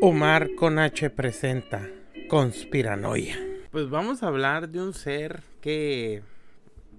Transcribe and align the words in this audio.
Omar 0.00 0.54
con 0.54 0.78
H 0.78 1.10
presenta 1.10 1.88
Conspiranoia. 2.28 3.36
Pues 3.70 3.90
vamos 3.90 4.22
a 4.22 4.28
hablar 4.28 4.68
de 4.68 4.80
un 4.80 4.94
ser 4.94 5.42
que 5.60 6.22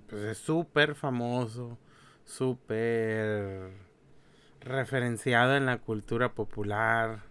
pues, 0.07 0.23
es 0.23 0.37
súper 0.37 0.95
famoso, 0.95 1.77
súper 2.25 3.71
referenciado 4.59 5.55
en 5.55 5.65
la 5.65 5.77
cultura 5.77 6.33
popular, 6.33 7.23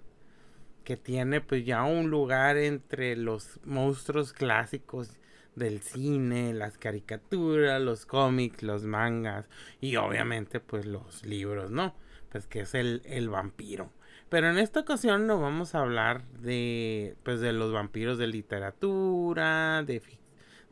que 0.84 0.96
tiene 0.96 1.40
pues 1.42 1.66
ya 1.66 1.84
un 1.84 2.08
lugar 2.08 2.56
entre 2.56 3.14
los 3.14 3.60
monstruos 3.64 4.32
clásicos 4.32 5.18
del 5.54 5.82
cine, 5.82 6.54
las 6.54 6.78
caricaturas, 6.78 7.80
los 7.82 8.06
cómics, 8.06 8.62
los 8.62 8.84
mangas 8.84 9.46
y 9.80 9.96
obviamente 9.96 10.60
pues 10.60 10.86
los 10.86 11.26
libros, 11.26 11.70
¿no? 11.70 11.94
Pues 12.30 12.46
que 12.46 12.60
es 12.60 12.74
el, 12.74 13.02
el 13.04 13.28
vampiro. 13.28 13.90
Pero 14.28 14.50
en 14.50 14.58
esta 14.58 14.80
ocasión 14.80 15.26
no 15.26 15.40
vamos 15.40 15.74
a 15.74 15.80
hablar 15.80 16.24
de, 16.40 17.16
pues, 17.22 17.40
de 17.40 17.52
los 17.52 17.72
vampiros 17.72 18.18
de 18.18 18.26
literatura, 18.26 19.82
de, 19.84 20.02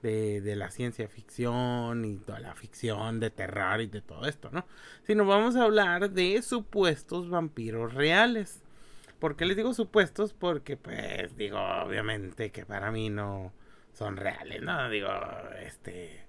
de, 0.02 0.40
de, 0.42 0.56
la 0.56 0.70
ciencia 0.70 1.08
ficción 1.08 2.04
y 2.04 2.18
toda 2.18 2.40
la 2.40 2.54
ficción 2.54 3.18
de 3.18 3.30
terror 3.30 3.80
y 3.80 3.86
de 3.86 4.02
todo 4.02 4.26
esto, 4.26 4.50
¿no? 4.52 4.66
Sino 5.04 5.24
vamos 5.24 5.56
a 5.56 5.64
hablar 5.64 6.10
de 6.10 6.42
supuestos 6.42 7.30
vampiros 7.30 7.94
reales. 7.94 8.62
¿Por 9.18 9.36
qué 9.36 9.46
les 9.46 9.56
digo 9.56 9.72
supuestos? 9.72 10.34
Porque, 10.34 10.76
pues, 10.76 11.36
digo, 11.36 11.58
obviamente 11.58 12.50
que 12.50 12.66
para 12.66 12.90
mí 12.90 13.08
no 13.08 13.52
son 13.94 14.16
reales, 14.16 14.62
¿no? 14.62 14.90
Digo, 14.90 15.08
este, 15.64 16.26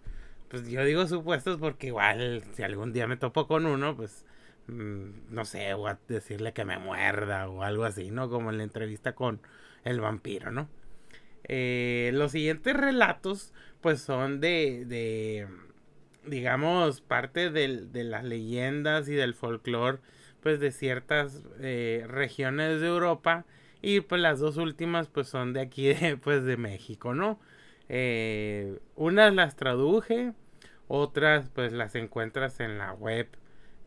pues 0.47 0.67
yo 0.69 0.83
digo 0.85 1.05
supuestos 1.07 1.57
porque 1.59 1.87
igual 1.87 2.43
si 2.53 2.63
algún 2.63 2.93
día 2.93 3.07
me 3.07 3.17
topo 3.17 3.47
con 3.47 3.65
uno, 3.65 3.95
pues 3.95 4.25
no 4.67 5.45
sé, 5.45 5.73
o 5.73 5.87
a 5.87 5.99
decirle 6.07 6.53
que 6.53 6.65
me 6.65 6.77
muerda 6.77 7.47
o 7.49 7.63
algo 7.63 7.85
así, 7.85 8.11
¿no? 8.11 8.29
Como 8.29 8.49
en 8.51 8.57
la 8.57 8.63
entrevista 8.63 9.15
con 9.15 9.41
el 9.83 10.01
vampiro, 10.01 10.51
¿no? 10.51 10.69
Eh, 11.45 12.11
los 12.13 12.31
siguientes 12.33 12.75
relatos, 12.75 13.53
pues 13.81 14.01
son 14.01 14.41
de, 14.41 14.85
de 14.85 15.47
digamos, 16.25 17.01
parte 17.01 17.49
de 17.49 18.03
las 18.03 18.23
leyendas 18.23 19.09
y 19.09 19.13
del 19.15 19.33
folclore, 19.33 19.99
pues 20.41 20.59
de 20.59 20.71
ciertas 20.71 21.43
eh, 21.59 22.05
regiones 22.07 22.81
de 22.81 22.87
Europa. 22.87 23.45
Y 23.81 24.01
pues 24.01 24.21
las 24.21 24.39
dos 24.39 24.57
últimas, 24.57 25.07
pues 25.07 25.27
son 25.27 25.53
de 25.53 25.61
aquí, 25.61 25.87
de, 25.93 26.17
pues 26.17 26.43
de 26.43 26.57
México, 26.57 27.13
¿no? 27.13 27.39
Eh, 27.89 28.79
unas 28.95 29.33
las 29.33 29.55
traduje, 29.55 30.33
otras 30.87 31.49
pues 31.53 31.71
las 31.73 31.95
encuentras 31.95 32.59
en 32.59 32.77
la 32.77 32.93
web 32.93 33.29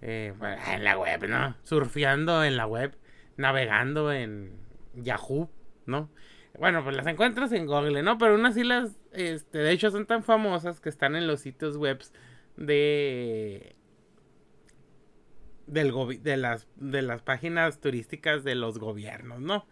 eh, 0.02 0.32
en 0.72 0.84
la 0.84 0.98
web, 0.98 1.28
¿no? 1.28 1.56
Surfeando 1.62 2.44
en 2.44 2.56
la 2.56 2.66
web, 2.66 2.96
navegando 3.36 4.12
en 4.12 4.52
Yahoo, 4.94 5.50
¿no? 5.86 6.10
Bueno, 6.58 6.82
pues 6.82 6.96
las 6.96 7.06
encuentras 7.06 7.52
en 7.52 7.66
Google, 7.66 8.02
¿no? 8.02 8.18
Pero 8.18 8.34
unas 8.34 8.54
sí 8.54 8.64
las, 8.64 8.98
este, 9.12 9.58
de 9.58 9.72
hecho 9.72 9.90
son 9.90 10.06
tan 10.06 10.22
famosas 10.22 10.80
que 10.80 10.88
están 10.88 11.16
en 11.16 11.26
los 11.26 11.40
sitios 11.40 11.76
web 11.76 12.02
de 12.56 13.76
del 15.66 15.92
de 16.22 16.36
las 16.36 16.66
de 16.76 17.02
las 17.02 17.22
páginas 17.22 17.80
turísticas 17.80 18.42
de 18.42 18.56
los 18.56 18.78
gobiernos, 18.78 19.40
¿no? 19.40 19.66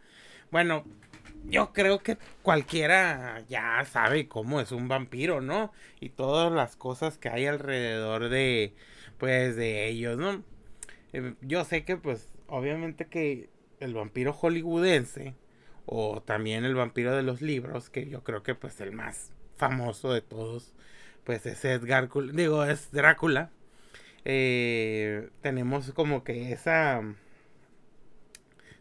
Bueno, 0.50 0.84
yo 1.44 1.72
creo 1.72 1.98
que 2.00 2.16
cualquiera 2.42 3.40
ya 3.48 3.84
sabe 3.84 4.28
cómo 4.28 4.60
es 4.60 4.72
un 4.72 4.88
vampiro, 4.88 5.40
¿no? 5.40 5.72
Y 6.00 6.10
todas 6.10 6.52
las 6.52 6.76
cosas 6.76 7.18
que 7.18 7.28
hay 7.28 7.46
alrededor 7.46 8.28
de 8.28 8.74
pues 9.18 9.56
de 9.56 9.88
ellos, 9.88 10.18
¿no? 10.18 10.42
Eh, 11.12 11.34
yo 11.42 11.64
sé 11.64 11.84
que 11.84 11.96
pues 11.96 12.28
obviamente 12.46 13.06
que 13.06 13.50
el 13.80 13.94
vampiro 13.94 14.32
hollywoodense 14.32 15.34
o 15.86 16.22
también 16.22 16.64
el 16.64 16.74
vampiro 16.74 17.16
de 17.16 17.22
los 17.22 17.40
libros, 17.42 17.90
que 17.90 18.08
yo 18.08 18.22
creo 18.22 18.42
que 18.42 18.54
pues 18.54 18.80
el 18.80 18.92
más 18.92 19.32
famoso 19.56 20.12
de 20.12 20.20
todos, 20.20 20.74
pues 21.24 21.46
es 21.46 21.64
Edgar, 21.64 22.08
digo, 22.32 22.64
es 22.64 22.90
Drácula. 22.92 23.50
Eh, 24.24 25.30
tenemos 25.40 25.92
como 25.92 26.24
que 26.24 26.52
esa 26.52 27.02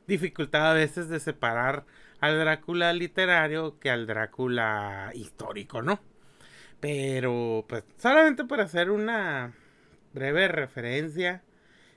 dificultad 0.07 0.71
a 0.71 0.73
veces 0.73 1.09
de 1.09 1.19
separar 1.19 1.85
al 2.19 2.39
Drácula 2.39 2.93
literario 2.93 3.79
que 3.79 3.89
al 3.89 4.07
Drácula 4.07 5.11
histórico, 5.13 5.81
¿no? 5.81 5.99
Pero 6.79 7.65
pues 7.67 7.83
solamente 7.97 8.45
para 8.45 8.63
hacer 8.63 8.91
una 8.91 9.53
breve 10.17 10.47
referencia 10.47 11.43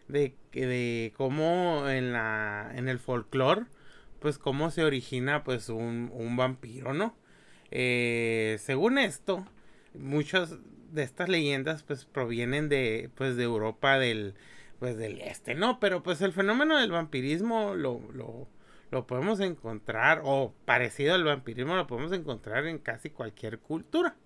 de, 0.09 0.35
de 0.53 1.13
cómo 1.17 1.89
en 1.89 2.13
la 2.13 2.71
en 2.75 2.89
el 2.89 2.99
folclore 2.99 3.67
pues 4.19 4.39
cómo 4.39 4.71
se 4.71 4.85
origina 4.85 5.45
pues 5.45 5.69
un, 5.69 6.37
vampiro 6.37 6.93
no 6.93 7.15
eh, 7.71 8.59
según 8.61 8.99
esto 8.99 9.47
muchas 9.95 10.57
de 10.93 11.03
estas 11.03 11.29
leyendas 11.29 11.83
pues 11.83 12.05
provienen 12.05 12.69
de 12.69 13.11
pues 13.15 13.37
de 13.37 13.45
Europa 13.45 13.99
del 13.99 14.35
pues 14.79 14.97
del 14.97 15.21
este 15.21 15.55
no 15.55 15.81
pero 15.81 16.03
pues 16.03 16.21
el 16.21 16.33
fenómeno 16.33 16.79
del 16.79 16.91
vampirismo 16.91 17.75
lo, 17.75 18.01
lo, 18.13 18.49
lo 18.91 19.07
podemos 19.07 19.41
encontrar 19.41 20.23
o 20.25 20.53
parecido 20.65 21.15
al 21.15 21.25
vampirismo 21.25 21.77
lo 21.77 21.87
podemos 21.87 22.13
encontrar 22.13 22.67
en 22.67 22.79
casi 22.79 23.11
cualquier 23.11 23.59
cultura 23.61 24.17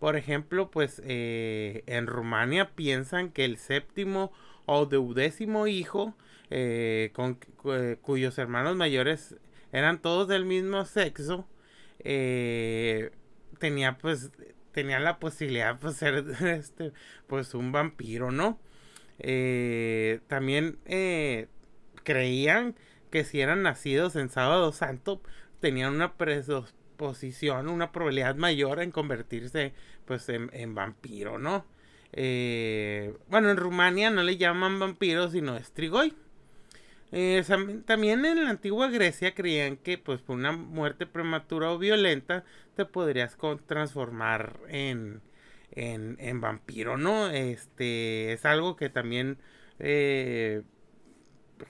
por 0.00 0.16
ejemplo, 0.16 0.70
pues 0.70 1.00
eh, 1.04 1.84
en 1.86 2.06
Rumania 2.06 2.70
piensan 2.74 3.30
que 3.30 3.44
el 3.44 3.58
séptimo 3.58 4.32
o 4.64 4.86
duodécimo 4.86 5.66
hijo, 5.66 6.16
eh, 6.48 7.10
con, 7.12 7.38
eh, 7.66 7.98
cuyos 8.00 8.38
hermanos 8.38 8.76
mayores 8.76 9.36
eran 9.72 10.00
todos 10.00 10.26
del 10.26 10.46
mismo 10.46 10.86
sexo, 10.86 11.46
tenía 13.58 13.98
pues 13.98 14.32
tenía 14.72 15.00
la 15.00 15.18
posibilidad 15.18 15.74
de 15.74 15.80
pues, 15.80 15.96
ser 15.96 16.24
este 16.46 16.92
pues 17.26 17.54
un 17.54 17.70
vampiro, 17.70 18.32
¿no? 18.32 18.58
también 20.28 20.78
creían 22.04 22.74
que 23.10 23.24
si 23.24 23.42
eran 23.42 23.62
nacidos 23.62 24.16
en 24.16 24.30
sábado 24.30 24.72
santo 24.72 25.20
tenían 25.60 25.94
una 25.94 26.14
presos 26.14 26.74
posición, 27.00 27.70
una 27.70 27.92
probabilidad 27.92 28.36
mayor 28.36 28.82
en 28.82 28.90
convertirse 28.90 29.72
pues 30.04 30.28
en, 30.28 30.74
vampiro, 30.74 31.38
¿no? 31.38 31.64
Eh, 32.12 33.14
bueno, 33.30 33.50
en 33.50 33.56
Rumania 33.56 34.10
no 34.10 34.22
le 34.22 34.36
llaman 34.36 34.78
vampiro, 34.78 35.30
sino 35.30 35.56
estrigoy. 35.56 36.12
Eh, 37.10 37.42
también 37.86 38.26
en 38.26 38.44
la 38.44 38.50
antigua 38.50 38.90
Grecia 38.90 39.34
creían 39.34 39.78
que 39.78 39.96
pues 39.96 40.20
por 40.20 40.36
una 40.36 40.52
muerte 40.52 41.06
prematura 41.06 41.72
o 41.72 41.78
violenta 41.78 42.44
te 42.76 42.84
podrías 42.84 43.38
transformar 43.66 44.60
en, 44.68 45.22
en, 45.72 46.18
en, 46.20 46.40
vampiro, 46.42 46.98
¿no? 46.98 47.30
Este 47.30 48.34
es 48.34 48.44
algo 48.44 48.76
que 48.76 48.90
también 48.90 49.38
eh, 49.78 50.64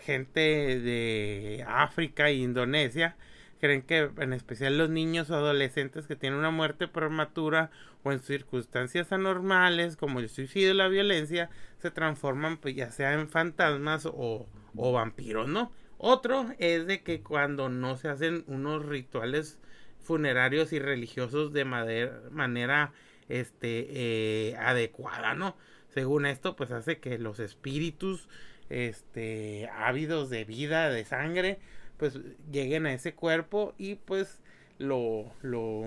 gente 0.01 0.41
de 0.41 1.65
África 1.69 2.29
e 2.31 2.35
Indonesia 2.35 3.17
creen 3.61 3.83
que 3.83 4.11
en 4.19 4.33
especial 4.33 4.79
los 4.79 4.91
niños 4.91 5.31
o 5.31 5.37
adolescentes 5.37 6.07
que 6.07 6.17
tienen 6.17 6.39
una 6.39 6.51
muerte 6.51 6.89
prematura 6.89 7.71
o 8.03 8.13
en 8.13 8.21
circunstancias 8.21 9.13
anormales 9.13 9.97
como 9.97 10.21
el 10.21 10.29
suicidio 10.29 10.71
y 10.71 10.75
la 10.75 10.89
violencia 10.89 11.51
se 11.79 11.91
transforman 11.91 12.57
pues 12.57 12.75
ya 12.75 12.91
sea 12.91 13.13
en 13.13 13.29
fantasmas 13.29 14.07
o, 14.07 14.49
o 14.77 14.93
vampiros, 14.93 15.49
¿no? 15.49 15.73
Otro 15.99 16.47
es 16.59 16.87
de 16.87 17.03
que 17.03 17.23
cuando 17.23 17.69
no 17.69 17.97
se 17.97 18.09
hacen 18.09 18.45
unos 18.47 18.87
rituales 18.87 19.59
funerarios 20.03 20.73
y 20.73 20.79
religiosos 20.79 21.53
de 21.53 21.67
manera 21.67 22.93
este 23.29 23.87
eh, 23.91 24.57
adecuada, 24.57 25.35
¿no? 25.35 25.57
Según 25.89 26.25
esto, 26.25 26.57
pues 26.57 26.71
hace 26.71 26.99
que 26.99 27.19
los 27.19 27.39
espíritus 27.39 28.29
este 28.71 29.69
ávidos 29.77 30.31
de 30.31 30.45
vida, 30.45 30.89
de 30.89 31.05
sangre, 31.05 31.59
pues 32.01 32.19
lleguen 32.51 32.87
a 32.87 32.95
ese 32.95 33.15
cuerpo 33.15 33.75
y 33.77 33.97
pues 33.97 34.41
lo, 34.79 35.31
lo, 35.43 35.85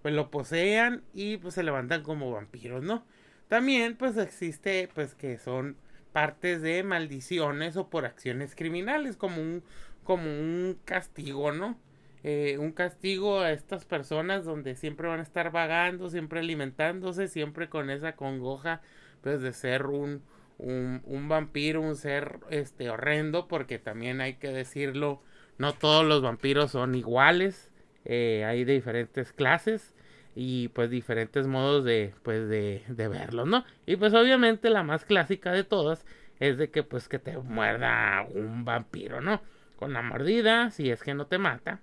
pues 0.00 0.14
lo 0.14 0.30
posean 0.30 1.02
y 1.12 1.36
pues 1.36 1.54
se 1.54 1.62
levantan 1.62 2.02
como 2.02 2.32
vampiros, 2.32 2.82
¿no? 2.82 3.04
También 3.48 3.96
pues 3.96 4.16
existe 4.16 4.88
pues 4.94 5.14
que 5.14 5.36
son 5.36 5.76
partes 6.12 6.62
de 6.62 6.82
maldiciones 6.82 7.76
o 7.76 7.90
por 7.90 8.06
acciones 8.06 8.54
criminales 8.56 9.18
como 9.18 9.42
un, 9.42 9.62
como 10.04 10.24
un 10.24 10.78
castigo, 10.86 11.52
¿no? 11.52 11.78
Eh, 12.22 12.56
un 12.58 12.72
castigo 12.72 13.40
a 13.40 13.52
estas 13.52 13.84
personas 13.84 14.46
donde 14.46 14.74
siempre 14.74 15.06
van 15.06 15.20
a 15.20 15.24
estar 15.24 15.52
vagando, 15.52 16.08
siempre 16.08 16.40
alimentándose, 16.40 17.28
siempre 17.28 17.68
con 17.68 17.90
esa 17.90 18.16
congoja 18.16 18.80
pues 19.20 19.42
de 19.42 19.52
ser 19.52 19.84
un, 19.84 20.22
un, 20.58 21.02
un, 21.06 21.28
vampiro, 21.28 21.80
un 21.80 21.96
ser 21.96 22.38
este 22.50 22.90
horrendo, 22.90 23.48
porque 23.48 23.78
también 23.78 24.20
hay 24.20 24.34
que 24.34 24.48
decirlo, 24.48 25.22
no 25.58 25.72
todos 25.72 26.04
los 26.04 26.22
vampiros 26.22 26.70
son 26.70 26.94
iguales, 26.94 27.70
eh, 28.04 28.44
hay 28.46 28.64
de 28.64 28.74
diferentes 28.74 29.32
clases 29.32 29.94
y 30.36 30.68
pues 30.68 30.90
diferentes 30.90 31.46
modos 31.46 31.84
de 31.84 32.12
pues 32.22 32.48
de, 32.48 32.82
de 32.88 33.08
verlos, 33.08 33.46
¿no? 33.46 33.64
Y 33.86 33.96
pues 33.96 34.14
obviamente 34.14 34.70
la 34.70 34.82
más 34.82 35.04
clásica 35.04 35.52
de 35.52 35.64
todas 35.64 36.04
es 36.40 36.58
de 36.58 36.70
que 36.70 36.82
pues 36.82 37.08
que 37.08 37.18
te 37.18 37.38
muerda 37.38 38.26
un 38.34 38.64
vampiro, 38.64 39.20
¿no? 39.20 39.40
con 39.76 39.92
la 39.92 40.02
mordida, 40.02 40.70
si 40.70 40.90
es 40.90 41.02
que 41.02 41.14
no 41.14 41.26
te 41.26 41.38
mata, 41.38 41.80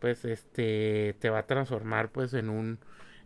pues 0.00 0.24
este 0.24 1.16
te 1.18 1.30
va 1.30 1.40
a 1.40 1.46
transformar 1.46 2.10
pues 2.10 2.34
en 2.34 2.50
un 2.50 2.78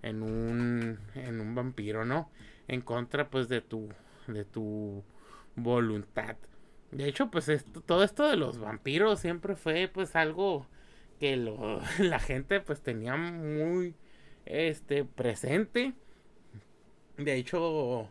en 0.02 0.22
un 0.22 0.98
en 1.14 1.40
un 1.40 1.54
vampiro, 1.54 2.04
¿no? 2.04 2.30
En 2.68 2.82
contra 2.82 3.30
pues 3.30 3.48
de 3.48 3.60
tu 3.60 3.88
de 4.26 4.44
tu 4.44 5.04
voluntad. 5.56 6.36
De 6.90 7.08
hecho, 7.08 7.30
pues 7.30 7.48
esto, 7.48 7.80
todo 7.80 8.04
esto 8.04 8.28
de 8.28 8.36
los 8.36 8.58
vampiros 8.58 9.20
siempre 9.20 9.56
fue 9.56 9.88
pues 9.92 10.14
algo 10.16 10.66
que 11.20 11.36
lo, 11.36 11.80
la 11.98 12.18
gente 12.18 12.60
pues 12.60 12.82
tenía 12.82 13.16
muy 13.16 13.94
este 14.46 15.04
presente. 15.04 15.94
De 17.16 17.34
hecho, 17.36 18.08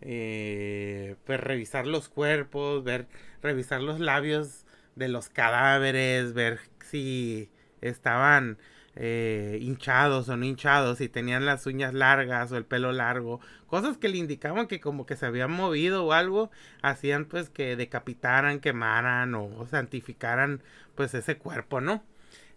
eh, 0.00 1.16
pues 1.24 1.40
revisar 1.40 1.86
los 1.86 2.08
cuerpos, 2.08 2.84
ver, 2.84 3.06
revisar 3.40 3.80
los 3.82 4.00
labios 4.00 4.66
de 4.96 5.08
los 5.08 5.28
cadáveres, 5.28 6.34
ver 6.34 6.60
si 6.80 7.50
estaban 7.80 8.58
eh, 8.96 9.58
hinchados 9.60 10.28
o 10.28 10.36
no 10.36 10.44
hinchados, 10.44 10.98
si 10.98 11.08
tenían 11.08 11.46
las 11.46 11.66
uñas 11.66 11.94
largas 11.94 12.52
o 12.52 12.56
el 12.56 12.64
pelo 12.64 12.92
largo, 12.92 13.40
cosas 13.66 13.96
que 13.96 14.08
le 14.08 14.18
indicaban 14.18 14.66
que 14.66 14.80
como 14.80 15.06
que 15.06 15.16
se 15.16 15.26
habían 15.26 15.50
movido 15.50 16.04
o 16.04 16.12
algo, 16.12 16.50
hacían 16.82 17.24
pues 17.24 17.48
que 17.50 17.76
decapitaran, 17.76 18.60
quemaran 18.60 19.34
o 19.34 19.66
santificaran 19.70 20.62
pues 20.94 21.14
ese 21.14 21.38
cuerpo, 21.38 21.80
¿no? 21.80 22.02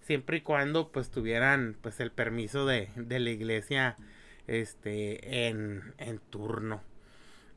Siempre 0.01 0.37
y 0.37 0.41
cuando 0.41 0.89
pues 0.91 1.09
tuvieran 1.09 1.77
pues 1.81 1.99
el 1.99 2.11
permiso 2.11 2.65
de, 2.65 2.89
de 2.95 3.19
la 3.19 3.29
iglesia 3.31 3.97
este 4.47 5.47
en, 5.47 5.93
en 5.97 6.19
turno. 6.19 6.81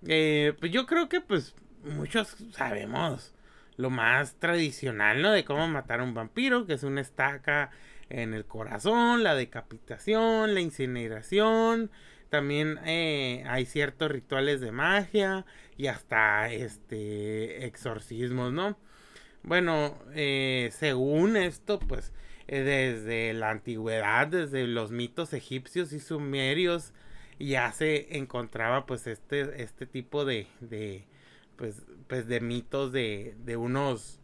Eh, 0.06 0.54
pues 0.58 0.72
yo 0.72 0.86
creo 0.86 1.08
que 1.08 1.20
pues 1.20 1.54
muchos 1.84 2.36
sabemos 2.52 3.34
lo 3.76 3.90
más 3.90 4.34
tradicional, 4.36 5.22
¿no? 5.22 5.30
De 5.32 5.44
cómo 5.44 5.68
matar 5.68 6.00
a 6.00 6.04
un 6.04 6.14
vampiro, 6.14 6.66
que 6.66 6.74
es 6.74 6.82
una 6.82 7.00
estaca 7.00 7.70
en 8.10 8.34
el 8.34 8.44
corazón, 8.44 9.22
la 9.22 9.34
decapitación, 9.34 10.54
la 10.54 10.60
incineración. 10.60 11.90
También 12.30 12.78
eh, 12.84 13.44
hay 13.48 13.64
ciertos 13.64 14.10
rituales 14.10 14.60
de 14.60 14.72
magia 14.72 15.46
y 15.76 15.86
hasta 15.86 16.50
este 16.52 17.66
exorcismos, 17.66 18.52
¿no? 18.52 18.76
Bueno, 19.42 19.98
eh, 20.14 20.70
según 20.72 21.36
esto, 21.36 21.78
pues 21.78 22.12
eh, 22.48 22.60
desde 22.60 23.32
la 23.34 23.50
antigüedad, 23.50 24.26
desde 24.26 24.66
los 24.66 24.90
mitos 24.90 25.32
egipcios 25.32 25.92
y 25.92 26.00
sumerios, 26.00 26.92
ya 27.38 27.72
se 27.72 28.18
encontraba 28.18 28.84
pues 28.84 29.06
este, 29.06 29.62
este 29.62 29.86
tipo 29.86 30.24
de, 30.24 30.48
de 30.60 31.06
pues, 31.56 31.86
pues 32.08 32.26
de 32.26 32.40
mitos 32.40 32.92
de, 32.92 33.36
de 33.44 33.56
unos 33.56 34.20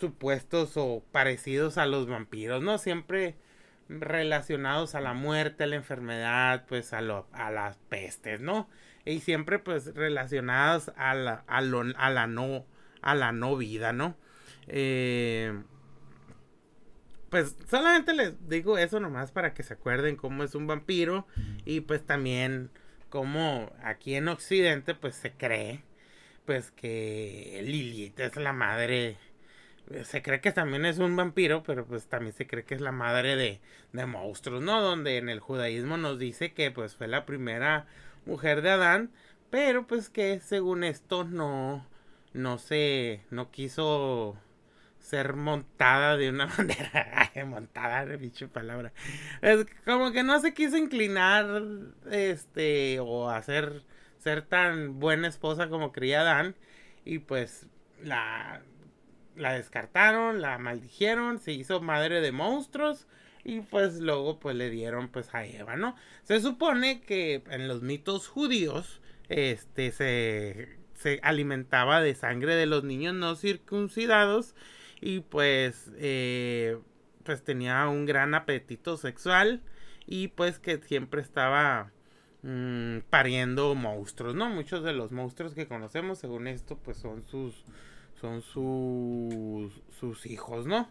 supuestos 0.00 0.76
o 0.76 1.04
parecidos 1.12 1.78
a 1.78 1.86
los 1.86 2.08
vampiros, 2.08 2.62
¿no? 2.62 2.78
Siempre 2.78 3.36
relacionados 3.88 4.94
a 4.94 5.00
la 5.00 5.14
muerte, 5.14 5.64
a 5.64 5.66
la 5.66 5.76
enfermedad, 5.76 6.64
pues 6.68 6.92
a, 6.92 7.00
lo, 7.00 7.26
a 7.32 7.50
las 7.50 7.76
pestes, 7.88 8.40
¿no? 8.40 8.68
Y 9.04 9.20
siempre 9.20 9.58
pues 9.58 9.94
relacionados 9.94 10.92
a 10.96 11.14
la, 11.14 11.44
a, 11.46 11.58
a 11.58 12.10
la 12.10 12.26
no 12.26 12.66
a 13.02 13.14
la 13.14 13.32
no 13.32 13.56
vida, 13.56 13.92
¿no? 13.92 14.16
Eh, 14.66 15.58
pues 17.30 17.56
solamente 17.68 18.12
les 18.12 18.48
digo 18.48 18.76
eso 18.76 19.00
nomás 19.00 19.32
para 19.32 19.54
que 19.54 19.62
se 19.62 19.74
acuerden 19.74 20.16
cómo 20.16 20.42
es 20.42 20.54
un 20.54 20.66
vampiro 20.66 21.26
y 21.64 21.80
pues 21.80 22.04
también 22.04 22.70
cómo 23.08 23.72
aquí 23.82 24.16
en 24.16 24.28
Occidente 24.28 24.94
pues 24.94 25.14
se 25.14 25.32
cree 25.32 25.82
pues 26.44 26.72
que 26.72 27.60
Lilith 27.64 28.18
es 28.18 28.36
la 28.36 28.52
madre 28.52 29.16
se 30.04 30.22
cree 30.22 30.40
que 30.40 30.52
también 30.52 30.84
es 30.86 30.98
un 30.98 31.16
vampiro, 31.16 31.62
pero 31.62 31.84
pues 31.86 32.06
también 32.06 32.32
se 32.32 32.46
cree 32.46 32.64
que 32.64 32.74
es 32.74 32.80
la 32.80 32.92
madre 32.92 33.36
de, 33.36 33.60
de 33.92 34.06
monstruos, 34.06 34.62
¿no? 34.62 34.80
Donde 34.80 35.18
en 35.18 35.28
el 35.28 35.40
judaísmo 35.40 35.96
nos 35.96 36.18
dice 36.18 36.52
que 36.52 36.70
pues 36.70 36.96
fue 36.96 37.08
la 37.08 37.26
primera 37.26 37.86
mujer 38.26 38.62
de 38.62 38.70
Adán, 38.70 39.10
pero 39.50 39.86
pues 39.86 40.08
que 40.10 40.40
según 40.40 40.84
esto 40.84 41.24
no, 41.24 41.86
no 42.32 42.58
se, 42.58 43.22
no 43.30 43.50
quiso 43.50 44.36
ser 44.98 45.34
montada 45.34 46.16
de 46.16 46.30
una 46.30 46.46
manera, 46.58 47.30
montada, 47.46 48.04
bicho 48.16 48.48
palabra, 48.48 48.92
es 49.42 49.66
como 49.84 50.12
que 50.12 50.22
no 50.22 50.40
se 50.40 50.54
quiso 50.54 50.76
inclinar, 50.76 51.62
este, 52.10 53.00
o 53.00 53.30
hacer, 53.30 53.82
ser 54.18 54.42
tan 54.42 55.00
buena 55.00 55.28
esposa 55.28 55.68
como 55.68 55.92
creía 55.92 56.20
Adán, 56.20 56.54
y 57.04 57.18
pues 57.18 57.66
la 58.02 58.62
la 59.36 59.52
descartaron, 59.52 60.40
la 60.40 60.58
maldijeron, 60.58 61.38
se 61.38 61.52
hizo 61.52 61.80
madre 61.80 62.20
de 62.20 62.32
monstruos 62.32 63.06
y 63.44 63.60
pues 63.60 64.00
luego 64.00 64.38
pues 64.38 64.56
le 64.56 64.70
dieron 64.70 65.08
pues 65.08 65.34
a 65.34 65.44
Eva, 65.46 65.76
¿no? 65.76 65.96
Se 66.24 66.40
supone 66.40 67.00
que 67.00 67.42
en 67.50 67.68
los 67.68 67.82
mitos 67.82 68.28
judíos 68.28 69.00
este 69.28 69.92
se, 69.92 70.76
se 70.94 71.20
alimentaba 71.22 72.00
de 72.02 72.14
sangre 72.14 72.54
de 72.54 72.66
los 72.66 72.84
niños 72.84 73.14
no 73.14 73.36
circuncidados 73.36 74.54
y 75.00 75.20
pues 75.20 75.90
eh, 75.96 76.78
pues 77.24 77.42
tenía 77.42 77.88
un 77.88 78.06
gran 78.06 78.34
apetito 78.34 78.96
sexual 78.96 79.62
y 80.06 80.28
pues 80.28 80.58
que 80.58 80.78
siempre 80.78 81.20
estaba 81.20 81.92
mm, 82.42 82.98
pariendo 83.08 83.74
monstruos, 83.74 84.34
¿no? 84.34 84.50
Muchos 84.50 84.82
de 84.84 84.92
los 84.92 85.12
monstruos 85.12 85.54
que 85.54 85.66
conocemos 85.66 86.18
según 86.18 86.46
esto 86.46 86.76
pues 86.76 86.98
son 86.98 87.24
sus 87.26 87.64
son 88.20 88.42
sus, 88.42 89.72
sus 89.98 90.26
hijos, 90.26 90.66
¿no? 90.66 90.88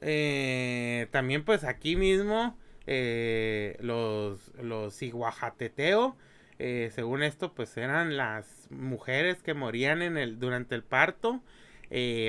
Eh, 0.00 1.06
también 1.10 1.44
pues 1.44 1.64
aquí 1.64 1.96
mismo 1.96 2.58
eh, 2.86 3.76
los, 3.80 4.52
los 4.60 5.00
iguajateteo, 5.02 6.16
eh, 6.58 6.90
según 6.94 7.22
esto 7.22 7.54
pues 7.54 7.76
eran 7.76 8.16
las 8.16 8.68
mujeres 8.70 9.42
que 9.42 9.54
morían 9.54 10.02
en 10.02 10.16
el, 10.18 10.38
durante 10.38 10.74
el 10.74 10.82
parto, 10.82 11.40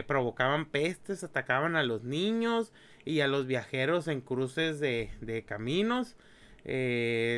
provocaban 0.05 0.67
pestes, 0.67 1.23
atacaban 1.23 1.75
a 1.75 1.83
los 1.83 2.03
niños 2.03 2.71
y 3.05 3.21
a 3.21 3.27
los 3.27 3.47
viajeros 3.47 4.07
en 4.07 4.21
cruces 4.21 4.79
de, 4.79 5.09
de 5.19 5.43
caminos. 5.43 6.15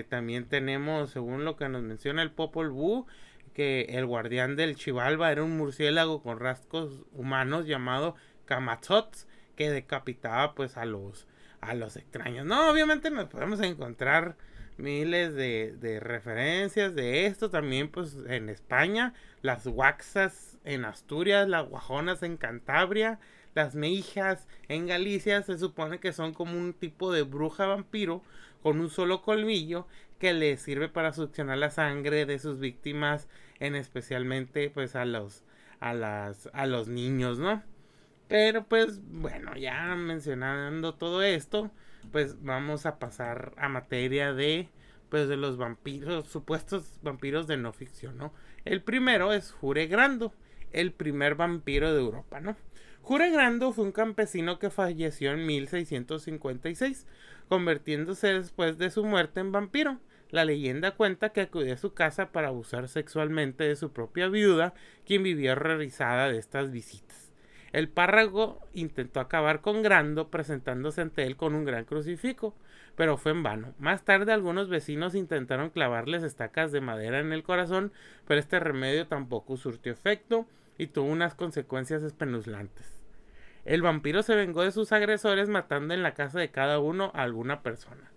también 0.10 0.46
tenemos, 0.50 1.12
según 1.12 1.46
lo 1.46 1.56
que 1.56 1.70
nos 1.70 1.82
menciona 1.82 2.22
el 2.22 2.32
Popol 2.32 2.72
Vuh, 2.72 3.06
que 3.50 3.82
el 3.90 4.06
guardián 4.06 4.56
del 4.56 4.76
Chivalba 4.76 5.32
era 5.32 5.44
un 5.44 5.58
murciélago 5.58 6.22
con 6.22 6.40
rasgos 6.40 7.06
humanos 7.14 7.66
llamado 7.66 8.16
Kamazots 8.46 9.28
que 9.56 9.70
decapitaba 9.70 10.56
pues 10.56 10.78
a 10.78 10.86
los 10.86 11.28
a 11.62 11.74
los 11.74 11.98
extraños. 11.98 12.46
No, 12.46 12.70
obviamente 12.70 13.12
nos 13.12 13.28
podemos 13.28 13.60
encontrar 13.62 14.38
miles 14.78 15.36
de, 15.36 15.76
de 15.80 16.00
referencias 16.00 16.96
de 16.96 17.26
esto 17.26 17.50
también 17.50 17.90
pues 17.90 18.18
en 18.28 18.50
España, 18.50 19.14
las 19.42 19.68
waxas 19.68 20.58
en 20.64 20.86
Asturias, 20.86 21.50
las 21.50 21.68
guajonas 21.68 22.24
en 22.24 22.38
Cantabria, 22.38 23.20
las 23.56 23.76
meijas 23.76 24.48
en 24.68 24.88
Galicia 24.88 25.44
se 25.44 25.58
supone 25.58 26.00
que 26.00 26.14
son 26.14 26.34
como 26.34 26.58
un 26.58 26.74
tipo 26.74 27.12
de 27.12 27.24
bruja 27.24 27.66
vampiro 27.66 28.24
con 28.62 28.80
un 28.80 28.90
solo 28.90 29.22
colmillo 29.22 29.88
que 30.20 30.34
le 30.34 30.58
sirve 30.58 30.90
para 30.90 31.14
succionar 31.14 31.58
la 31.58 31.72
sangre 31.72 32.26
de 32.26 32.40
sus 32.40 32.60
víctimas 32.60 33.28
en 33.60 33.76
especialmente 33.76 34.70
pues 34.70 34.96
a 34.96 35.06
los 35.06 35.44
a 35.80 35.94
las 35.94 36.50
a 36.54 36.66
los 36.66 36.88
niños, 36.88 37.40
¿no? 37.40 37.64
Pero 38.28 38.66
pues 38.66 39.02
bueno, 39.08 39.56
ya 39.56 39.96
mencionando 39.96 40.94
todo 40.96 41.24
esto, 41.24 41.72
pues 42.12 42.44
vamos 42.44 42.86
a 42.86 43.00
pasar 43.00 43.54
a 43.58 43.70
materia 43.70 44.34
de 44.34 44.70
pues 45.10 45.28
de 45.28 45.38
los 45.38 45.58
vampiros, 45.58 46.28
supuestos 46.28 47.00
vampiros 47.02 47.48
de 47.48 47.58
no 47.58 47.74
ficción, 47.74 48.18
¿no? 48.18 48.34
El 48.66 48.82
primero 48.84 49.34
es 49.34 49.52
Jure 49.52 49.88
Grando, 49.88 50.34
el 50.72 50.92
primer 50.92 51.36
vampiro 51.36 51.94
de 51.94 52.00
Europa, 52.00 52.40
¿no? 52.40 52.56
Jure 53.02 53.32
Grando 53.32 53.72
fue 53.74 53.86
un 53.86 53.92
campesino 53.92 54.60
que 54.60 54.70
falleció 54.70 55.32
en 55.32 55.46
1656, 55.48 57.08
convirtiéndose 57.48 58.28
después 58.34 58.78
de 58.78 58.92
su 58.92 59.04
muerte 59.04 59.40
en 59.40 59.52
vampiro. 59.52 60.00
La 60.32 60.46
leyenda 60.46 60.92
cuenta 60.92 61.30
que 61.30 61.42
acudió 61.42 61.74
a 61.74 61.78
su 61.78 61.94
casa 61.94 62.32
para 62.32 62.50
abusar 62.50 62.88
sexualmente 62.88 63.64
de 63.64 63.76
su 63.76 63.92
propia 63.92 64.28
viuda, 64.28 64.76
quien 65.06 65.24
vivía 65.24 65.54
horrorizada 65.54 66.30
de 66.30 66.38
estas 66.38 66.72
visitas. 66.72 67.32
El 67.72 67.90
párrago 67.90 68.60
intentó 68.74 69.20
acabar 69.20 69.62
con 69.62 69.82
Grando 69.82 70.30
presentándose 70.30 71.02
ante 71.02 71.24
él 71.24 71.36
con 71.36 71.56
un 71.56 71.66
gran 71.66 71.86
crucifijo, 71.86 72.56
pero 72.96 73.18
fue 73.18 73.32
en 73.32 73.44
vano. 73.44 73.74
Más 73.80 74.04
tarde 74.04 74.32
algunos 74.32 74.70
vecinos 74.70 75.16
intentaron 75.16 75.70
clavarles 75.70 76.22
estacas 76.24 76.72
de 76.72 76.82
madera 76.82 77.20
en 77.20 77.32
el 77.32 77.44
corazón, 77.44 77.92
pero 78.28 78.40
este 78.40 78.60
remedio 78.60 79.08
tampoco 79.08 79.58
surtió 79.58 79.92
efecto 79.92 80.46
y 80.78 80.88
tuvo 80.88 81.08
unas 81.08 81.34
consecuencias 81.34 82.04
espeluznantes. 82.04 83.02
El 83.66 83.82
vampiro 83.82 84.24
se 84.24 84.36
vengó 84.36 84.64
de 84.64 84.72
sus 84.72 84.92
agresores 84.92 85.50
matando 85.50 85.94
en 85.94 86.04
la 86.04 86.14
casa 86.14 86.40
de 86.40 86.50
cada 86.50 86.80
uno 86.80 87.12
a 87.14 87.24
alguna 87.24 87.62
persona. 87.62 88.12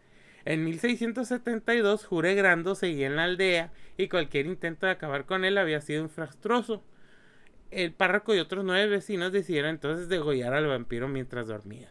En 0.44 0.64
1672 0.64 2.04
Jure 2.04 2.34
Grando 2.34 2.74
seguía 2.74 3.06
en 3.06 3.16
la 3.16 3.24
aldea 3.24 3.72
y 3.96 4.08
cualquier 4.08 4.46
intento 4.46 4.86
de 4.86 4.92
acabar 4.92 5.24
con 5.24 5.44
él 5.44 5.56
había 5.56 5.80
sido 5.80 6.02
infrastroso. 6.02 6.82
el 7.70 7.92
párroco 7.92 8.34
y 8.34 8.38
otros 8.38 8.64
nueve 8.64 8.88
vecinos 8.88 9.32
decidieron 9.32 9.70
entonces 9.70 10.08
degollar 10.08 10.52
al 10.52 10.66
vampiro 10.66 11.08
mientras 11.08 11.46
dormía. 11.46 11.90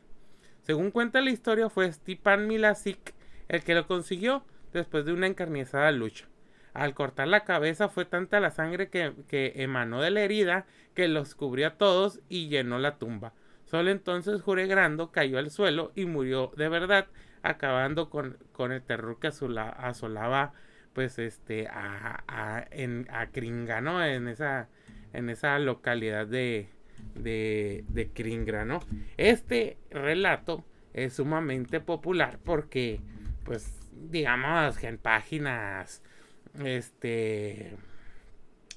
Según 0.61 0.91
cuenta 0.91 1.21
la 1.21 1.31
historia, 1.31 1.69
fue 1.69 1.91
Stipan 1.91 2.47
Milasic 2.47 3.15
el 3.47 3.63
que 3.63 3.73
lo 3.73 3.87
consiguió 3.87 4.43
después 4.73 5.05
de 5.05 5.13
una 5.13 5.27
encarnizada 5.27 5.91
lucha. 5.91 6.27
Al 6.73 6.93
cortar 6.93 7.27
la 7.27 7.43
cabeza 7.43 7.89
fue 7.89 8.05
tanta 8.05 8.39
la 8.39 8.51
sangre 8.51 8.89
que, 8.89 9.13
que 9.27 9.53
emanó 9.55 10.01
de 10.01 10.11
la 10.11 10.21
herida 10.21 10.65
que 10.93 11.07
los 11.07 11.35
cubrió 11.35 11.67
a 11.67 11.77
todos 11.77 12.21
y 12.29 12.47
llenó 12.47 12.79
la 12.79 12.97
tumba. 12.97 13.33
Solo 13.65 13.91
entonces 13.91 14.41
Juregrando 14.41 15.11
cayó 15.11 15.39
al 15.39 15.51
suelo 15.51 15.91
y 15.95 16.05
murió 16.05 16.51
de 16.55 16.69
verdad, 16.69 17.07
acabando 17.43 18.09
con, 18.09 18.37
con 18.51 18.71
el 18.71 18.81
terror 18.81 19.19
que 19.19 19.27
asolaba 19.27 20.53
pues 20.93 21.19
este 21.19 21.67
a, 21.67 22.23
a, 22.27 22.65
en, 22.71 23.07
a 23.11 23.27
Kringa, 23.27 23.81
¿no? 23.81 24.03
En 24.03 24.27
esa, 24.27 24.67
en 25.13 25.29
esa 25.29 25.57
localidad 25.59 26.27
de, 26.27 26.67
de, 27.15 27.83
de 27.87 28.09
Kringra, 28.09 28.65
¿no? 28.65 28.79
Este 29.17 29.77
relato 29.89 30.65
es 30.93 31.13
sumamente 31.13 31.79
popular 31.79 32.39
porque 32.43 32.99
pues 33.45 33.79
digamos 34.09 34.83
en 34.83 34.97
páginas 34.97 36.01
este 36.63 37.75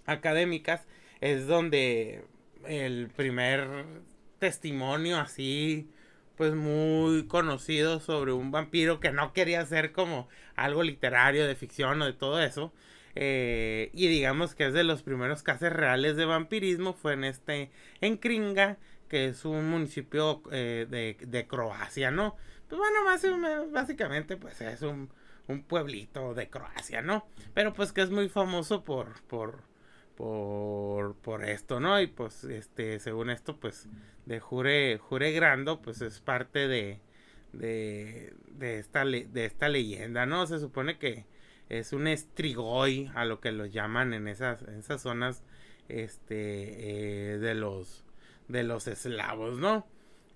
académicas 0.06 0.86
es 1.20 1.46
donde 1.46 2.24
el 2.66 3.08
primer 3.16 3.84
testimonio 4.38 5.18
así 5.18 5.88
pues 6.36 6.54
muy 6.54 7.26
conocido 7.26 8.00
sobre 8.00 8.32
un 8.32 8.50
vampiro 8.50 9.00
que 9.00 9.12
no 9.12 9.32
quería 9.32 9.64
ser 9.66 9.92
como 9.92 10.28
algo 10.56 10.82
literario 10.82 11.46
de 11.46 11.54
ficción 11.54 12.02
o 12.02 12.06
de 12.06 12.12
todo 12.12 12.40
eso 12.40 12.72
eh, 13.14 13.90
y 13.92 14.08
digamos 14.08 14.54
que 14.54 14.66
es 14.66 14.72
de 14.72 14.84
los 14.84 15.02
primeros 15.02 15.42
casos 15.42 15.72
reales 15.72 16.16
de 16.16 16.24
vampirismo 16.24 16.94
fue 16.94 17.12
en 17.12 17.24
este 17.24 17.70
en 18.00 18.16
Kringa 18.16 18.78
que 19.08 19.26
es 19.26 19.44
un 19.44 19.68
municipio 19.68 20.42
eh, 20.50 20.86
de, 20.90 21.16
de, 21.24 21.46
Croacia 21.46 22.10
no 22.10 22.36
pues 22.68 22.78
bueno 22.78 23.00
básicamente 23.70 24.36
pues 24.36 24.60
es 24.60 24.82
un, 24.82 25.10
un 25.46 25.62
pueblito 25.62 26.34
de 26.34 26.48
Croacia 26.48 27.02
no 27.02 27.26
pero 27.54 27.72
pues 27.72 27.92
que 27.92 28.02
es 28.02 28.10
muy 28.10 28.28
famoso 28.28 28.82
por 28.82 29.22
por 29.22 29.73
por, 30.16 31.16
por 31.16 31.44
esto, 31.44 31.80
¿no? 31.80 32.00
Y 32.00 32.06
pues, 32.06 32.44
este, 32.44 32.98
según 33.00 33.30
esto, 33.30 33.58
pues, 33.58 33.88
de 34.26 34.40
Jure, 34.40 34.98
Jure 34.98 35.32
Grando, 35.32 35.82
pues 35.82 36.00
es 36.00 36.20
parte 36.20 36.68
de, 36.68 37.00
de, 37.52 38.34
de, 38.48 38.78
esta, 38.78 39.04
de 39.04 39.44
esta 39.44 39.68
leyenda, 39.68 40.26
¿no? 40.26 40.46
Se 40.46 40.58
supone 40.58 40.98
que 40.98 41.26
es 41.68 41.92
un 41.92 42.06
estrigoi, 42.06 43.10
a 43.14 43.24
lo 43.24 43.40
que 43.40 43.52
lo 43.52 43.66
llaman 43.66 44.14
en 44.14 44.28
esas, 44.28 44.62
en 44.62 44.76
esas 44.76 45.02
zonas, 45.02 45.42
este, 45.88 47.34
eh, 47.34 47.38
de 47.38 47.54
los, 47.54 48.04
de 48.48 48.62
los 48.62 48.86
eslavos, 48.86 49.58
¿no? 49.58 49.86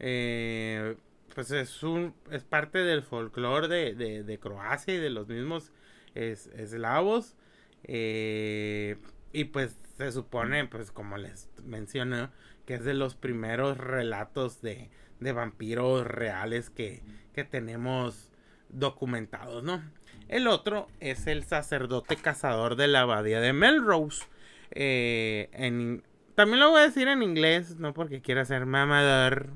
Eh, 0.00 0.96
pues 1.34 1.50
es 1.50 1.82
un, 1.82 2.14
es 2.30 2.44
parte 2.44 2.78
del 2.78 3.02
folclore 3.02 3.68
de, 3.68 3.94
de, 3.94 4.22
de 4.24 4.38
Croacia 4.38 4.94
y 4.94 4.98
de 4.98 5.10
los 5.10 5.28
mismos 5.28 5.72
eslavos. 6.14 7.36
Eh, 7.84 8.96
y 9.32 9.44
pues 9.44 9.76
se 9.96 10.12
supone, 10.12 10.66
pues 10.66 10.90
como 10.90 11.16
les 11.16 11.48
mencioné, 11.64 12.28
que 12.66 12.74
es 12.74 12.84
de 12.84 12.94
los 12.94 13.14
primeros 13.14 13.78
relatos 13.78 14.60
de, 14.62 14.90
de 15.20 15.32
vampiros 15.32 16.06
reales 16.06 16.70
que, 16.70 17.02
que 17.34 17.44
tenemos 17.44 18.30
documentados, 18.68 19.62
¿no? 19.62 19.82
El 20.28 20.46
otro 20.46 20.88
es 21.00 21.26
el 21.26 21.44
sacerdote 21.44 22.16
cazador 22.16 22.76
de 22.76 22.86
la 22.86 23.00
abadía 23.00 23.40
de 23.40 23.54
Melrose. 23.54 24.26
Eh, 24.72 25.48
en, 25.52 26.02
también 26.34 26.60
lo 26.60 26.70
voy 26.70 26.80
a 26.80 26.84
decir 26.84 27.08
en 27.08 27.22
inglés, 27.22 27.76
no 27.78 27.94
porque 27.94 28.20
quiera 28.20 28.44
ser 28.44 28.66
mamador, 28.66 29.50